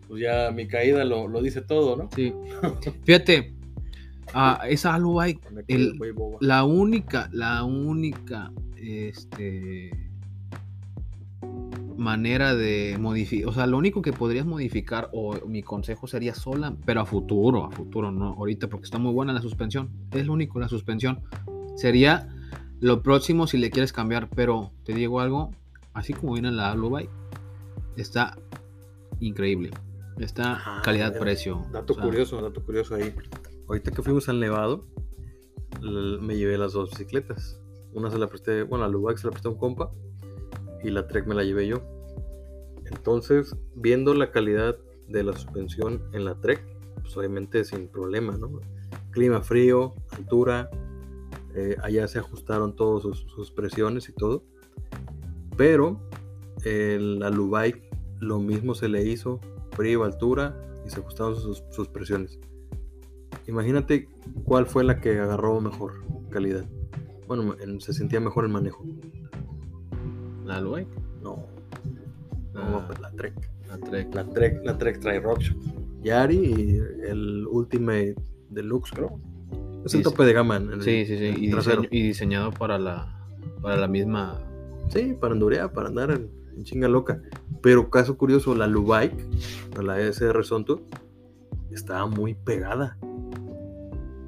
Pues 0.08 0.22
ya 0.22 0.52
mi 0.52 0.68
caída 0.68 1.04
lo, 1.04 1.28
lo 1.28 1.42
dice 1.42 1.62
todo, 1.62 1.96
¿no? 1.96 2.10
Sí. 2.16 2.32
Fíjate, 3.06 3.56
ah, 4.36 4.62
esa 4.70 4.94
Alubike 4.94 5.42
El-. 5.68 5.98
La 6.42 6.64
única, 6.64 7.28
la 7.32 7.64
única, 7.64 8.52
este, 8.78 9.90
manera 11.98 12.54
de 12.54 12.98
modificar, 13.00 13.50
o 13.50 13.54
sea, 13.54 13.66
lo 13.66 13.78
único 13.78 14.02
que 14.02 14.14
podrías 14.14 14.46
modificar, 14.46 15.10
o 15.12 15.36
mi 15.48 15.64
consejo 15.64 16.06
sería 16.08 16.36
sola, 16.36 16.76
pero 16.86 17.02
a 17.02 17.06
futuro, 17.06 17.66
a 17.66 17.72
futuro, 17.72 18.12
no 18.12 18.34
ahorita, 18.34 18.68
porque 18.70 18.86
está 18.86 19.00
muy 19.00 19.12
buena 19.12 19.34
la 19.34 19.42
suspensión, 19.42 19.90
es 20.12 20.28
lo 20.28 20.34
único, 20.34 20.60
la 20.60 20.68
suspensión. 20.68 21.22
Sería 21.76 22.30
lo 22.80 23.02
próximo 23.02 23.48
si 23.48 23.58
le 23.58 23.70
quieres 23.70 23.94
cambiar, 23.94 24.30
pero 24.30 24.72
te 24.84 24.94
digo 24.94 25.20
algo, 25.20 25.52
así 25.94 26.14
como 26.14 26.34
viene 26.34 26.52
la 26.52 26.76
Bike, 26.76 27.10
está 27.98 28.38
increíble, 29.20 29.72
está 30.20 30.62
Ah, 30.66 30.82
calidad-precio. 30.84 31.66
Dato 31.72 31.94
o 31.94 31.96
sea, 31.96 32.06
curioso, 32.06 32.42
dato 32.42 32.64
curioso 32.64 32.96
ahí. 32.96 33.14
Ahorita 33.68 33.92
que 33.92 34.02
fuimos 34.02 34.30
al 34.30 34.40
Nevado, 34.40 34.86
me 35.82 36.36
llevé 36.36 36.58
las 36.58 36.74
dos 36.74 36.92
bicicletas. 36.92 37.60
Una 37.94 38.12
se 38.12 38.20
la 38.20 38.28
presté, 38.28 38.64
bueno, 38.64 38.86
a 38.86 38.88
Lubac 38.88 39.18
se 39.18 39.28
la 39.28 39.32
presté 39.32 39.48
a 39.48 39.52
un 39.52 39.58
compa 39.58 39.92
y 40.84 40.90
la 40.90 41.08
Trek 41.08 41.26
me 41.28 41.36
la 41.36 41.44
llevé 41.44 41.68
yo. 41.68 41.82
Entonces, 42.86 43.56
viendo 43.76 44.14
la 44.14 44.32
calidad 44.32 44.78
de 45.08 45.24
la 45.24 45.34
suspensión 45.34 46.04
en 46.14 46.26
la 46.26 46.36
Trek, 46.36 46.64
pues 47.02 47.16
obviamente 47.18 47.64
sin 47.64 47.88
problema, 47.88 48.38
¿no? 48.38 48.60
Clima 49.12 49.42
frío, 49.42 49.94
altura, 50.12 50.70
eh, 51.56 51.76
allá 51.82 52.08
se 52.08 52.20
ajustaron 52.20 52.76
todas 52.76 53.04
sus, 53.04 53.20
sus 53.34 53.52
presiones 53.52 54.10
y 54.10 54.14
todo. 54.14 54.44
Pero 55.58 56.00
el 56.64 57.22
Alubike 57.24 57.90
lo 58.20 58.40
mismo 58.40 58.76
se 58.76 58.90
le 58.90 59.04
hizo, 59.06 59.40
frío, 59.72 60.04
altura 60.04 60.56
y 60.86 60.90
se 60.90 61.00
ajustaron 61.00 61.36
sus, 61.38 61.64
sus 61.72 61.88
presiones. 61.88 62.40
Imagínate 63.48 64.10
cuál 64.44 64.66
fue 64.66 64.84
la 64.84 65.00
que 65.00 65.20
agarró 65.20 65.60
mejor 65.62 65.94
calidad. 66.30 66.66
Bueno, 67.28 67.56
en- 67.62 67.80
se 67.82 67.94
sentía 67.94 68.20
mejor 68.20 68.46
el 68.46 68.52
manejo. 68.52 68.84
La 70.46 70.62
Bike, 70.62 70.88
No, 71.22 71.44
no, 72.54 72.62
Ah. 72.62 72.84
pues 72.88 73.00
la 73.00 73.12
Trek. 73.12 73.34
la 73.68 73.78
Trek. 73.80 74.14
La 74.16 74.26
Trek, 74.30 74.62
la 74.64 74.78
Trek 74.78 75.00
trae 75.00 75.20
RockShox. 75.20 75.58
Yari 76.04 76.38
y 76.38 76.78
el 77.10 77.48
Ultimate 77.48 78.16
Deluxe, 78.52 78.92
creo. 78.92 79.20
Es 79.86 79.92
sí. 79.92 80.02
tope 80.02 80.24
de 80.26 80.34
gama 80.34 80.58
en 80.58 80.72
el 80.72 80.82
Sí, 80.82 81.06
sí, 81.06 81.18
sí. 81.18 81.34
Y, 81.38 81.52
trasero. 81.52 81.82
diseño- 81.84 81.90
y 81.92 82.02
diseñado 82.02 82.52
para 82.52 82.78
la, 82.80 83.26
para 83.62 83.78
la 83.78 83.88
misma. 83.88 84.42
Sí, 84.90 85.16
para 85.20 85.34
endurear, 85.34 85.72
para 85.74 85.88
andar 85.90 86.12
en, 86.12 86.30
en 86.56 86.64
chinga 86.64 86.88
loca. 86.88 87.22
Pero 87.62 87.90
caso 87.90 88.18
curioso, 88.18 88.54
la 88.56 88.68
Lubike, 88.68 89.26
la 89.82 90.00
SR 90.00 90.44
Sonto, 90.44 90.82
estaba 91.72 92.06
muy 92.08 92.34
pegada. 92.34 92.98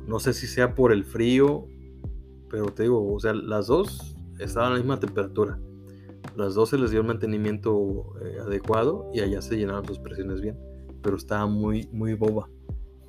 No 0.07 0.19
sé 0.19 0.33
si 0.33 0.47
sea 0.47 0.73
por 0.73 0.91
el 0.93 1.03
frío, 1.03 1.65
pero 2.49 2.67
te 2.67 2.83
digo, 2.83 3.13
o 3.13 3.19
sea, 3.19 3.33
las 3.33 3.67
dos 3.67 4.15
estaban 4.39 4.69
a 4.69 4.73
la 4.75 4.79
misma 4.79 4.99
temperatura. 4.99 5.59
Las 6.35 6.53
dos 6.55 6.69
se 6.69 6.77
les 6.77 6.91
dio 6.91 7.01
el 7.01 7.07
mantenimiento 7.07 8.13
eh, 8.23 8.37
adecuado 8.39 9.09
y 9.13 9.19
allá 9.21 9.41
se 9.41 9.57
llenaron 9.57 9.85
sus 9.85 9.99
presiones 9.99 10.39
bien. 10.41 10.57
Pero 11.01 11.17
estaba 11.17 11.45
muy, 11.47 11.89
muy 11.91 12.13
boba. 12.13 12.47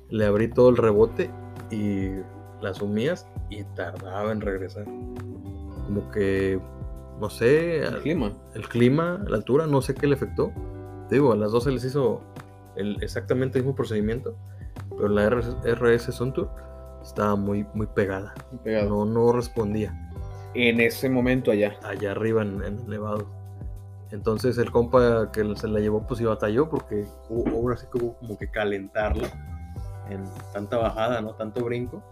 Le 0.09 0.25
abrí 0.25 0.49
todo 0.49 0.69
el 0.69 0.77
rebote 0.77 1.29
y 1.71 2.09
la 2.61 2.73
sumías 2.73 3.27
y 3.49 3.63
tardaba 3.75 4.31
en 4.31 4.41
regresar. 4.41 4.85
Como 4.85 6.09
que, 6.11 6.59
no 7.19 7.29
sé, 7.29 7.79
El 7.79 8.01
clima. 8.01 8.33
el 8.53 8.67
clima, 8.67 9.23
la 9.27 9.37
altura, 9.37 9.67
no 9.67 9.81
sé 9.81 9.95
qué 9.95 10.07
le 10.07 10.15
afectó. 10.15 10.51
Te 11.07 11.15
digo, 11.15 11.33
a 11.33 11.35
las 11.35 11.51
dos 11.51 11.63
se 11.63 11.71
les 11.71 11.83
hizo 11.83 12.21
el, 12.75 13.01
exactamente 13.01 13.57
el 13.59 13.65
mismo 13.65 13.75
procedimiento, 13.75 14.35
pero 14.89 15.07
la 15.07 15.29
RS, 15.29 15.55
RS 15.63 16.13
Suntour 16.13 16.49
estaba 17.01 17.35
muy, 17.35 17.65
muy 17.73 17.87
pegada. 17.87 18.33
No, 18.87 19.05
no 19.05 19.31
respondía 19.31 19.93
En 20.53 20.79
ese 20.79 21.09
momento 21.09 21.49
allá. 21.51 21.75
allá 21.83 22.11
arriba 22.11 22.41
en, 22.43 22.63
en 22.63 22.77
el 22.79 22.87
Nevado. 22.87 23.25
Entonces 24.11 24.57
el 24.57 24.71
compa 24.71 25.31
que 25.31 25.55
se 25.55 25.67
la 25.67 25.79
llevó 25.79 26.05
pues 26.05 26.17
sí 26.17 26.25
batalló 26.25 26.67
porque 26.69 27.05
hubo 27.29 27.57
hubo 27.57 27.71
así 27.71 27.85
como, 27.87 28.15
como 28.15 28.37
que 28.37 28.49
calentarla 28.49 29.29
en 30.09 30.23
tanta 30.51 30.77
bajada, 30.77 31.21
no 31.21 31.35
tanto 31.35 31.63
brinco. 31.63 32.03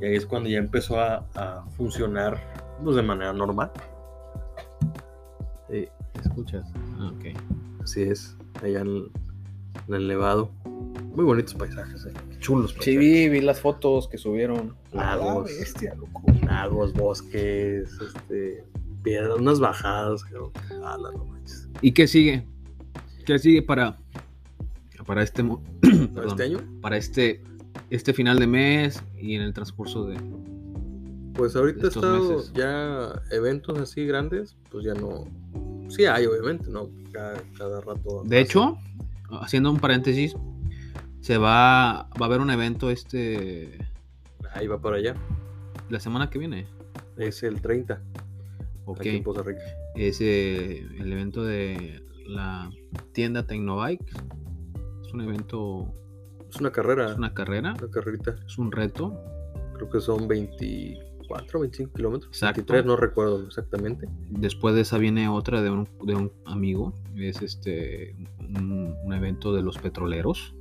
Y 0.00 0.04
ahí 0.04 0.14
es 0.16 0.26
cuando 0.26 0.48
ya 0.48 0.58
empezó 0.58 1.00
a, 1.00 1.26
a 1.34 1.64
funcionar 1.76 2.38
pues, 2.84 2.96
de 2.96 3.02
manera 3.02 3.32
normal. 3.32 3.70
Sí, 5.70 5.86
escuchas? 6.24 6.64
Ah, 6.98 7.12
ok. 7.14 7.82
así 7.82 8.02
es. 8.02 8.36
Allá 8.62 8.80
en 8.80 8.86
el, 8.88 9.10
en 9.88 9.94
el 9.94 10.08
Nevado. 10.08 10.50
Muy 10.64 11.24
bonitos 11.24 11.54
paisajes, 11.54 12.06
eh. 12.06 12.12
Chulos 12.38 12.70
Sí, 12.70 12.76
paisajes. 12.76 12.98
vi, 13.00 13.28
vi 13.28 13.40
las 13.40 13.60
fotos 13.60 14.08
que 14.08 14.18
subieron. 14.18 14.76
Lagos. 14.92 15.50
Ah, 15.50 15.54
bestia, 15.58 15.94
loco. 15.94 16.22
Lagos, 16.46 16.92
bosques, 16.92 17.90
este, 18.00 18.64
piedras, 19.02 19.38
unas 19.38 19.58
bajadas. 19.60 20.24
creo. 20.24 20.52
Ala, 20.84 21.10
no 21.12 21.24
manches. 21.24 21.68
¿Y 21.82 21.92
qué 21.92 22.06
sigue? 22.06 22.46
¿Qué 23.26 23.38
sigue 23.38 23.62
para, 23.62 23.98
para 25.06 25.22
este, 25.22 25.42
mo- 25.42 25.62
¿Para 25.82 26.06
perdón, 26.14 26.28
este 26.28 26.42
año? 26.44 26.58
para 26.80 26.96
este, 26.96 27.42
este 27.90 28.12
final 28.12 28.38
de 28.38 28.46
mes 28.46 29.02
y 29.18 29.34
en 29.34 29.42
el 29.42 29.52
transcurso 29.52 30.04
de... 30.06 30.16
Pues 31.34 31.54
ahorita 31.54 31.84
he 31.84 31.88
estos 31.88 32.02
estado 32.02 32.30
meses. 32.36 32.52
ya 32.54 33.22
eventos 33.30 33.78
así 33.78 34.04
grandes, 34.06 34.56
pues 34.70 34.84
ya 34.84 34.94
no. 34.94 35.24
Sí 35.88 36.04
hay, 36.04 36.26
obviamente, 36.26 36.68
¿no? 36.70 36.90
Cada, 37.12 37.40
cada 37.56 37.80
rato. 37.80 38.22
De 38.24 38.40
hecho, 38.40 38.76
haciendo 39.40 39.70
un 39.70 39.78
paréntesis, 39.78 40.34
se 41.20 41.38
va, 41.38 42.08
va 42.20 42.22
a 42.22 42.24
haber 42.24 42.40
un 42.40 42.50
evento 42.50 42.90
este 42.90 43.78
Ahí 44.52 44.66
va 44.66 44.80
para 44.80 44.96
allá. 44.96 45.14
la 45.90 46.00
semana 46.00 46.28
que 46.28 46.38
viene. 46.38 46.66
Es 47.16 47.42
el 47.42 47.60
30, 47.60 48.02
Ok. 48.84 49.00
aquí 49.00 49.08
en 49.10 49.22
Costa 49.22 49.42
Rica. 49.42 49.60
Es 49.94 50.20
eh, 50.20 50.86
el 50.98 51.12
evento 51.12 51.44
de 51.44 52.02
la 52.26 52.70
tienda 53.12 53.46
Tecnobike. 53.46 54.10
Es 55.04 55.12
un 55.12 55.20
evento, 55.22 55.94
Es 56.48 56.56
una 56.60 56.70
carrera, 56.72 57.10
es 57.10 57.16
una 57.16 57.34
carrera, 57.34 57.74
una 57.78 57.90
carrerita. 57.90 58.36
es 58.46 58.58
un 58.58 58.72
reto. 58.72 59.18
Creo 59.74 59.90
que 59.90 60.00
son 60.00 60.26
24, 60.26 61.60
25 61.60 61.92
kilómetros. 61.92 62.28
Exacto. 62.28 62.60
23, 62.60 62.84
no 62.86 62.96
recuerdo 62.96 63.46
exactamente. 63.46 64.08
Después 64.30 64.74
de 64.74 64.80
esa 64.80 64.98
viene 64.98 65.28
otra 65.28 65.62
de 65.62 65.70
un, 65.70 65.88
de 66.04 66.14
un 66.14 66.32
amigo. 66.46 66.94
Es 67.16 67.42
este 67.42 68.16
un, 68.40 68.96
un 69.04 69.12
evento 69.12 69.54
de 69.54 69.62
los 69.62 69.78
petroleros. 69.78 70.54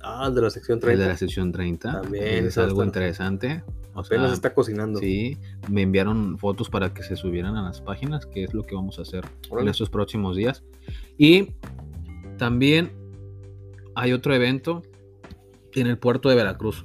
Ah, 0.00 0.26
el 0.28 0.34
de 0.34 0.42
la 0.42 0.50
sección 0.50 0.76
El 0.76 0.82
30. 0.82 1.02
de 1.02 1.08
la 1.08 1.16
sección 1.16 1.52
30. 1.52 2.02
También, 2.02 2.46
es 2.46 2.58
algo 2.58 2.84
interesante. 2.84 3.64
O 3.94 4.00
Apenas 4.00 4.26
sea, 4.26 4.34
está 4.34 4.54
cocinando. 4.54 5.00
Sí, 5.00 5.38
me 5.68 5.82
enviaron 5.82 6.38
fotos 6.38 6.68
para 6.68 6.92
que 6.92 7.02
se 7.02 7.16
subieran 7.16 7.56
a 7.56 7.62
las 7.62 7.80
páginas, 7.80 8.26
que 8.26 8.44
es 8.44 8.54
lo 8.54 8.64
que 8.64 8.74
vamos 8.74 8.98
a 8.98 9.02
hacer 9.02 9.24
en 9.58 9.68
estos 9.68 9.90
próximos 9.90 10.36
días. 10.36 10.62
Y 11.18 11.54
también 12.36 12.92
hay 13.94 14.12
otro 14.12 14.34
evento 14.34 14.82
en 15.80 15.86
el 15.86 15.98
puerto 15.98 16.28
de 16.28 16.34
Veracruz. 16.34 16.84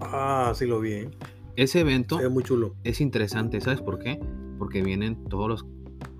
Ah, 0.00 0.52
sí 0.54 0.66
lo 0.66 0.80
vi, 0.80 0.92
¿eh? 0.92 1.10
Ese 1.56 1.80
evento 1.80 2.18
ve 2.18 2.28
muy 2.28 2.42
chulo. 2.42 2.74
es 2.82 3.00
interesante, 3.00 3.60
¿sabes 3.60 3.80
por 3.80 3.98
qué? 3.98 4.18
Porque 4.58 4.82
vienen 4.82 5.24
todos 5.28 5.48
los, 5.48 5.66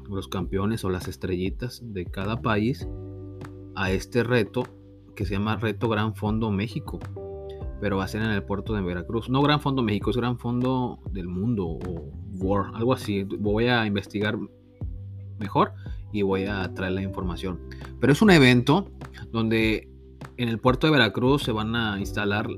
los 0.08 0.28
campeones 0.28 0.84
o 0.84 0.90
las 0.90 1.08
estrellitas 1.08 1.80
de 1.82 2.04
cada 2.04 2.40
país 2.40 2.88
a 3.74 3.90
este 3.90 4.22
reto 4.22 4.64
que 5.16 5.26
se 5.26 5.34
llama 5.34 5.56
Reto 5.56 5.88
Gran 5.88 6.14
Fondo 6.14 6.50
México. 6.50 7.00
Pero 7.80 7.96
va 7.96 8.04
a 8.04 8.08
ser 8.08 8.22
en 8.22 8.30
el 8.30 8.42
puerto 8.44 8.74
de 8.74 8.82
Veracruz. 8.82 9.28
No 9.28 9.42
Gran 9.42 9.60
Fondo 9.60 9.82
México, 9.82 10.10
es 10.10 10.16
Gran 10.16 10.38
Fondo 10.38 11.00
del 11.10 11.28
Mundo 11.28 11.66
o 11.66 12.12
World, 12.38 12.74
algo 12.76 12.92
así. 12.92 13.24
Voy 13.24 13.66
a 13.66 13.86
investigar 13.86 14.38
mejor 15.38 15.72
y 16.12 16.22
voy 16.22 16.44
a 16.44 16.72
traer 16.74 16.92
la 16.92 17.02
información. 17.02 17.60
Pero 18.00 18.12
es 18.12 18.22
un 18.22 18.30
evento 18.30 18.90
donde 19.32 19.88
en 20.36 20.48
el 20.48 20.58
puerto 20.58 20.86
de 20.86 20.92
Veracruz 20.92 21.42
se 21.42 21.52
van 21.52 21.74
a 21.76 21.98
instalar, 21.98 22.48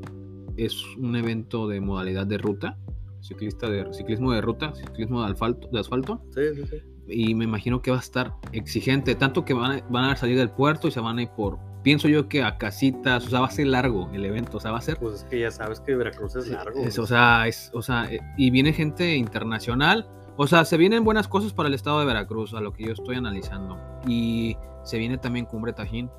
es 0.57 0.83
un 0.97 1.17
evento 1.17 1.69
de 1.69 1.81
modalidad 1.81 2.27
de 2.27 2.39
ruta, 2.39 2.79
ciclista 3.21 3.69
de, 3.69 3.93
ciclismo 3.93 4.33
de 4.33 4.41
ruta, 4.41 4.75
ciclismo 4.75 5.25
de 5.25 5.33
asfalto, 5.33 5.69
de 5.69 5.81
asfalto 5.81 6.23
Sí, 6.35 6.43
sí, 6.55 6.63
sí. 6.67 6.77
y 7.09 7.35
me 7.35 7.45
imagino 7.45 7.83
que 7.83 7.91
va 7.91 7.99
a 7.99 8.01
estar 8.01 8.35
exigente, 8.53 9.15
tanto 9.15 9.45
que 9.45 9.55
van 9.55 9.79
a, 9.79 9.87
van 9.89 10.05
a 10.05 10.17
salir 10.17 10.39
del 10.39 10.51
puerto 10.51 10.89
y 10.89 10.91
se 10.91 11.01
van 11.01 11.19
a 11.19 11.23
ir 11.23 11.31
por, 11.37 11.59
pienso 11.87 12.09
yo 12.09 12.29
que 12.29 12.43
a 12.43 12.59
casitas, 12.59 13.29
o 13.29 13.31
sea, 13.31 13.39
va 13.39 13.47
a 13.47 13.51
ser 13.53 13.69
largo 13.69 14.11
el 14.13 14.25
evento, 14.25 14.57
o 14.57 14.61
sea, 14.61 14.73
va 14.73 14.79
a 14.79 14.81
ser 14.81 14.97
Pues 14.99 15.15
es 15.15 15.23
que 15.23 15.39
ya 15.39 15.53
sabes 15.53 15.79
que 15.79 15.95
Veracruz 15.95 16.35
es 16.35 16.49
largo. 16.49 16.83
es, 16.83 16.99
o 16.99 17.07
sea, 17.07 17.47
es, 17.47 17.71
o 17.75 17.81
sea, 17.81 18.13
eh, 18.13 18.19
y 18.37 18.51
viene 18.51 18.73
gente 18.73 19.15
internacional. 19.15 20.09
O 20.37 20.49
sea, 20.49 20.65
se 20.65 20.77
vienen 20.79 21.05
buenas 21.05 21.29
cosas 21.29 21.53
para 21.53 21.69
el 21.69 21.75
estado 21.75 22.01
de 22.01 22.07
Veracruz, 22.07 22.55
a 22.55 22.61
lo 22.61 22.73
que 22.73 22.85
yo 22.87 22.93
estoy 22.93 23.15
analizando. 23.15 23.79
Y 24.05 24.57
se 24.83 24.99
viene 24.99 25.17
también 25.17 25.47
Cumbre 25.47 25.73
Tajín. 25.73 26.11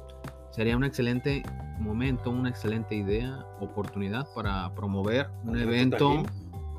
Sería 0.58 0.76
un 0.76 0.84
excelente 0.84 1.44
momento, 1.80 2.32
una 2.32 2.50
excelente 2.50 2.96
idea, 2.96 3.46
oportunidad 3.60 4.28
para 4.34 4.74
promover 4.74 5.30
un 5.44 5.56
¿El 5.56 5.68
reto 5.68 5.72
evento, 5.72 6.24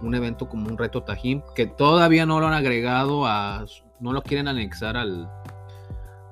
un 0.02 0.14
evento 0.16 0.48
como 0.48 0.68
un 0.68 0.76
reto 0.76 1.04
Tajín, 1.04 1.44
que 1.54 1.66
todavía 1.66 2.26
no 2.26 2.40
lo 2.40 2.48
han 2.48 2.54
agregado 2.54 3.24
a, 3.24 3.64
no 4.00 4.12
lo 4.12 4.22
quieren 4.22 4.48
anexar 4.48 4.96
al, 4.96 5.30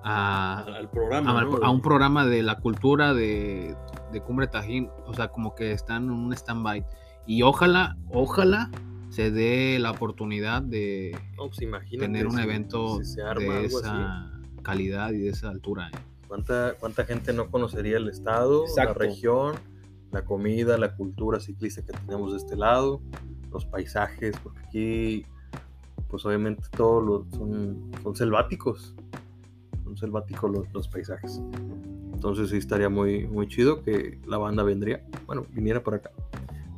a, 0.03 0.65
al, 0.65 0.91
programa. 0.91 1.39
a, 1.39 1.45
¿no? 1.45 1.57
a 1.63 1.71
un 1.71 1.81
programa 1.83 2.27
de 2.27 2.43
la 2.43 2.57
cultura 2.57 3.15
de, 3.15 3.77
de 4.11 4.21
Cumbre 4.23 4.49
Tajín, 4.49 4.91
o 5.07 5.15
sea, 5.15 5.29
como 5.29 5.55
que 5.55 5.71
están 5.71 6.07
en 6.07 6.11
un 6.11 6.33
stand-by. 6.33 6.85
Y 7.27 7.43
ojalá, 7.43 7.97
ojalá 8.11 8.73
se 9.09 9.31
dé 9.31 9.79
la 9.79 9.93
oportunidad 9.93 10.63
de 10.63 11.17
No, 11.37 11.49
pues 11.49 11.61
tener 11.97 12.27
un 12.27 12.41
evento 12.41 13.05
si 13.05 13.15
de 13.19 13.25
así. 13.31 13.67
esa 13.67 14.33
calidad 14.65 15.13
y 15.13 15.19
de 15.19 15.29
esa 15.29 15.51
altura. 15.51 15.91
¿eh? 15.95 16.16
¿Cuánta, 16.29 16.75
¿Cuánta 16.79 17.05
gente 17.05 17.33
no 17.33 17.51
conocería 17.51 17.97
el 17.99 18.09
estado, 18.09 18.65
Exacto. 18.65 18.99
la 19.01 19.07
región, 19.07 19.55
la 20.13 20.25
comida, 20.25 20.77
la 20.79 20.97
cultura 20.97 21.41
ciclista 21.41 21.83
que 21.83 21.93
tenemos 21.93 22.33
de 22.33 22.39
este 22.39 22.57
lado, 22.57 23.01
los 23.53 23.65
paisajes? 23.67 24.37
Porque 24.43 24.59
aquí, 24.61 25.27
pues 26.09 26.25
obviamente 26.27 26.63
todos 26.77 27.05
los- 27.05 27.37
son, 27.37 27.91
son 28.03 28.17
selváticos. 28.17 28.95
Son 29.85 29.97
selváticos 29.97 30.51
los, 30.51 30.73
los 30.73 30.89
paisajes. 30.89 31.41
Entonces 32.13 32.51
sí 32.51 32.57
estaría 32.57 32.89
muy, 32.89 33.27
muy 33.27 33.47
chido 33.47 33.83
que 33.83 34.19
la 34.27 34.39
banda 34.39 34.63
vendría, 34.63 35.05
bueno, 35.27 35.47
viniera 35.53 35.83
por 35.83 35.95
acá. 35.95 36.11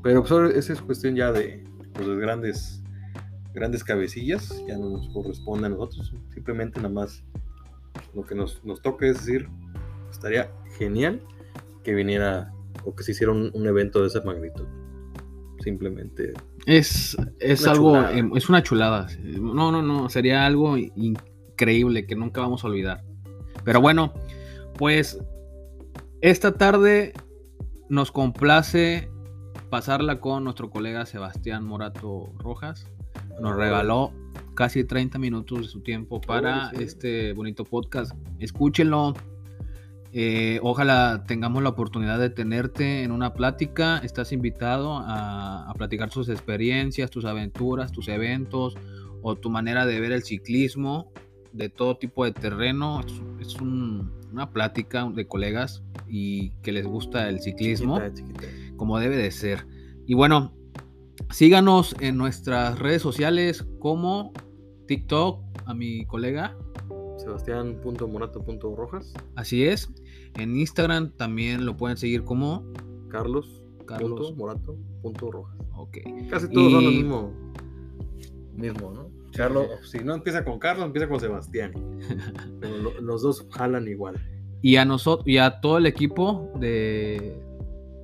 Pero 0.02 0.22
pues 0.24 0.54
esa 0.56 0.72
es 0.72 0.80
cuestión 0.82 1.14
ya 1.16 1.32
de, 1.32 1.64
pues, 1.94 2.06
de 2.06 2.16
grandes, 2.16 2.82
grandes 3.54 3.82
cabecillas, 3.82 4.62
ya 4.66 4.76
no 4.76 4.90
nos 4.90 5.08
corresponde 5.08 5.66
a 5.66 5.70
nosotros. 5.70 6.12
Simplemente 6.34 6.78
nada 6.80 6.92
más 6.92 7.22
lo 8.18 8.26
que 8.26 8.34
nos, 8.34 8.62
nos 8.64 8.82
toca 8.82 9.06
es 9.06 9.18
decir, 9.18 9.48
estaría 10.10 10.50
genial 10.76 11.22
que 11.84 11.94
viniera 11.94 12.52
o 12.84 12.94
que 12.94 13.04
se 13.04 13.12
hiciera 13.12 13.32
un, 13.32 13.50
un 13.54 13.66
evento 13.66 14.00
de 14.00 14.08
esa 14.08 14.22
magnitud. 14.22 14.66
Simplemente. 15.60 16.32
Es, 16.66 17.16
es 17.38 17.66
algo, 17.66 17.90
chulada. 17.92 18.18
em, 18.18 18.36
es 18.36 18.48
una 18.48 18.62
chulada. 18.62 19.06
No, 19.22 19.70
no, 19.70 19.82
no, 19.82 20.08
sería 20.08 20.46
algo 20.46 20.76
increíble 20.76 22.06
que 22.06 22.16
nunca 22.16 22.40
vamos 22.40 22.64
a 22.64 22.68
olvidar. 22.68 23.04
Pero 23.64 23.80
bueno, 23.80 24.12
pues 24.76 25.18
esta 26.20 26.52
tarde 26.52 27.12
nos 27.88 28.10
complace 28.10 29.10
pasarla 29.70 30.20
con 30.20 30.44
nuestro 30.44 30.70
colega 30.70 31.06
Sebastián 31.06 31.64
Morato 31.64 32.32
Rojas. 32.38 32.88
Nos 33.40 33.56
regaló 33.56 34.12
casi 34.58 34.82
30 34.82 35.20
minutos 35.20 35.60
de 35.60 35.68
su 35.68 35.80
tiempo 35.82 36.20
para 36.20 36.70
sí. 36.70 36.82
este 36.82 37.32
bonito 37.32 37.64
podcast. 37.64 38.10
Escúchenlo. 38.40 39.14
Eh, 40.12 40.58
ojalá 40.64 41.22
tengamos 41.28 41.62
la 41.62 41.68
oportunidad 41.68 42.18
de 42.18 42.28
tenerte 42.28 43.04
en 43.04 43.12
una 43.12 43.34
plática. 43.34 43.98
Estás 43.98 44.32
invitado 44.32 44.94
a, 44.98 45.70
a 45.70 45.74
platicar 45.74 46.10
tus 46.10 46.28
experiencias, 46.28 47.08
tus 47.08 47.24
aventuras, 47.24 47.92
tus 47.92 48.08
eventos 48.08 48.74
o 49.22 49.36
tu 49.36 49.48
manera 49.48 49.86
de 49.86 50.00
ver 50.00 50.10
el 50.10 50.24
ciclismo 50.24 51.12
de 51.52 51.68
todo 51.68 51.96
tipo 51.96 52.24
de 52.24 52.32
terreno. 52.32 52.98
Es, 53.38 53.46
es 53.54 53.60
un- 53.60 54.10
una 54.32 54.50
plática 54.50 55.08
de 55.14 55.26
colegas 55.28 55.84
y 56.08 56.50
que 56.62 56.72
les 56.72 56.84
gusta 56.84 57.28
el 57.28 57.40
ciclismo 57.40 57.98
chiquita, 57.98 58.14
chiquita. 58.14 58.76
como 58.76 58.98
debe 58.98 59.16
de 59.16 59.30
ser. 59.30 59.66
Y 60.04 60.14
bueno, 60.14 60.52
síganos 61.30 61.94
en 62.00 62.16
nuestras 62.16 62.78
redes 62.78 63.00
sociales 63.02 63.64
como 63.78 64.32
TikTok, 64.88 65.40
a 65.66 65.74
mi 65.74 66.04
colega, 66.06 66.56
Sebastián.morato.rojas, 67.18 69.12
así 69.36 69.64
es. 69.64 69.88
En 70.36 70.56
Instagram 70.56 71.12
también 71.16 71.64
lo 71.66 71.76
pueden 71.76 71.96
seguir 71.96 72.24
como 72.24 72.64
Carlos. 73.08 73.62
Carlos. 73.86 74.34
Morato.rojas. 74.36 75.56
Ok. 75.76 75.98
Casi 76.30 76.48
todos 76.50 76.72
son 76.72 76.84
lo 76.84 76.90
Y- 76.90 76.96
mismo. 76.96 77.32
Mismo, 78.54 78.90
¿no? 78.92 79.08
Carlos, 79.32 79.66
si 79.90 79.98
no 79.98 80.14
empieza 80.14 80.44
con 80.44 80.58
Carlos, 80.58 80.84
empieza 80.86 81.08
con 81.08 81.20
Sebastián. 81.20 81.72
Pero 82.60 82.76
lo- 82.78 83.00
los 83.00 83.22
dos 83.22 83.46
jalan 83.50 83.86
igual. 83.88 84.16
Y 84.60 84.76
a 84.76 84.84
nosotros 84.84 85.26
y 85.28 85.38
a 85.38 85.60
todo 85.60 85.78
el 85.78 85.86
equipo 85.86 86.50
de, 86.58 87.40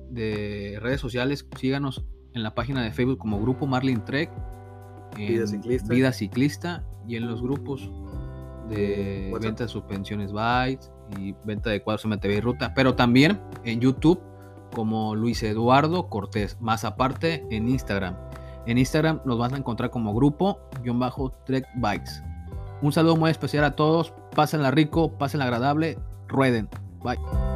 de 0.09 0.77
redes 0.81 1.01
sociales, 1.01 1.47
síganos 1.59 2.05
en 2.33 2.43
la 2.43 2.55
página 2.55 2.83
de 2.83 2.91
Facebook 2.93 3.17
como 3.17 3.39
Grupo 3.41 3.67
Marlin 3.67 4.03
Trek, 4.05 4.29
Vida 5.15 5.47
Ciclista. 5.47 5.93
Vida 5.93 6.11
Ciclista 6.11 6.83
y 7.07 7.15
en 7.15 7.27
los 7.27 7.41
grupos 7.41 7.89
de 8.69 9.29
WhatsApp. 9.31 9.43
venta 9.43 9.63
de 9.63 9.69
suspensiones 9.69 10.31
Bytes 10.31 10.91
y 11.19 11.35
venta 11.43 11.69
de 11.69 11.81
cuadros 11.81 12.05
MTV 12.05 12.31
y 12.31 12.41
Ruta, 12.41 12.73
pero 12.73 12.95
también 12.95 13.39
en 13.63 13.79
YouTube 13.79 14.19
como 14.73 15.15
Luis 15.15 15.41
Eduardo 15.43 16.09
Cortés, 16.09 16.57
más 16.59 16.83
aparte 16.83 17.45
en 17.49 17.69
Instagram. 17.69 18.15
En 18.65 18.77
Instagram 18.77 19.21
nos 19.25 19.37
vas 19.37 19.53
a 19.53 19.57
encontrar 19.57 19.89
como 19.89 20.13
grupo 20.13 20.59
guion 20.83 20.99
bajo 20.99 21.31
Trek 21.45 21.65
Bikes. 21.75 22.11
Un 22.81 22.91
saludo 22.91 23.15
muy 23.15 23.31
especial 23.31 23.63
a 23.63 23.75
todos. 23.75 24.13
Pásenla 24.35 24.71
rico, 24.71 25.17
pásenla 25.17 25.45
agradable. 25.45 25.97
Rueden. 26.27 26.67
Bye. 27.03 27.54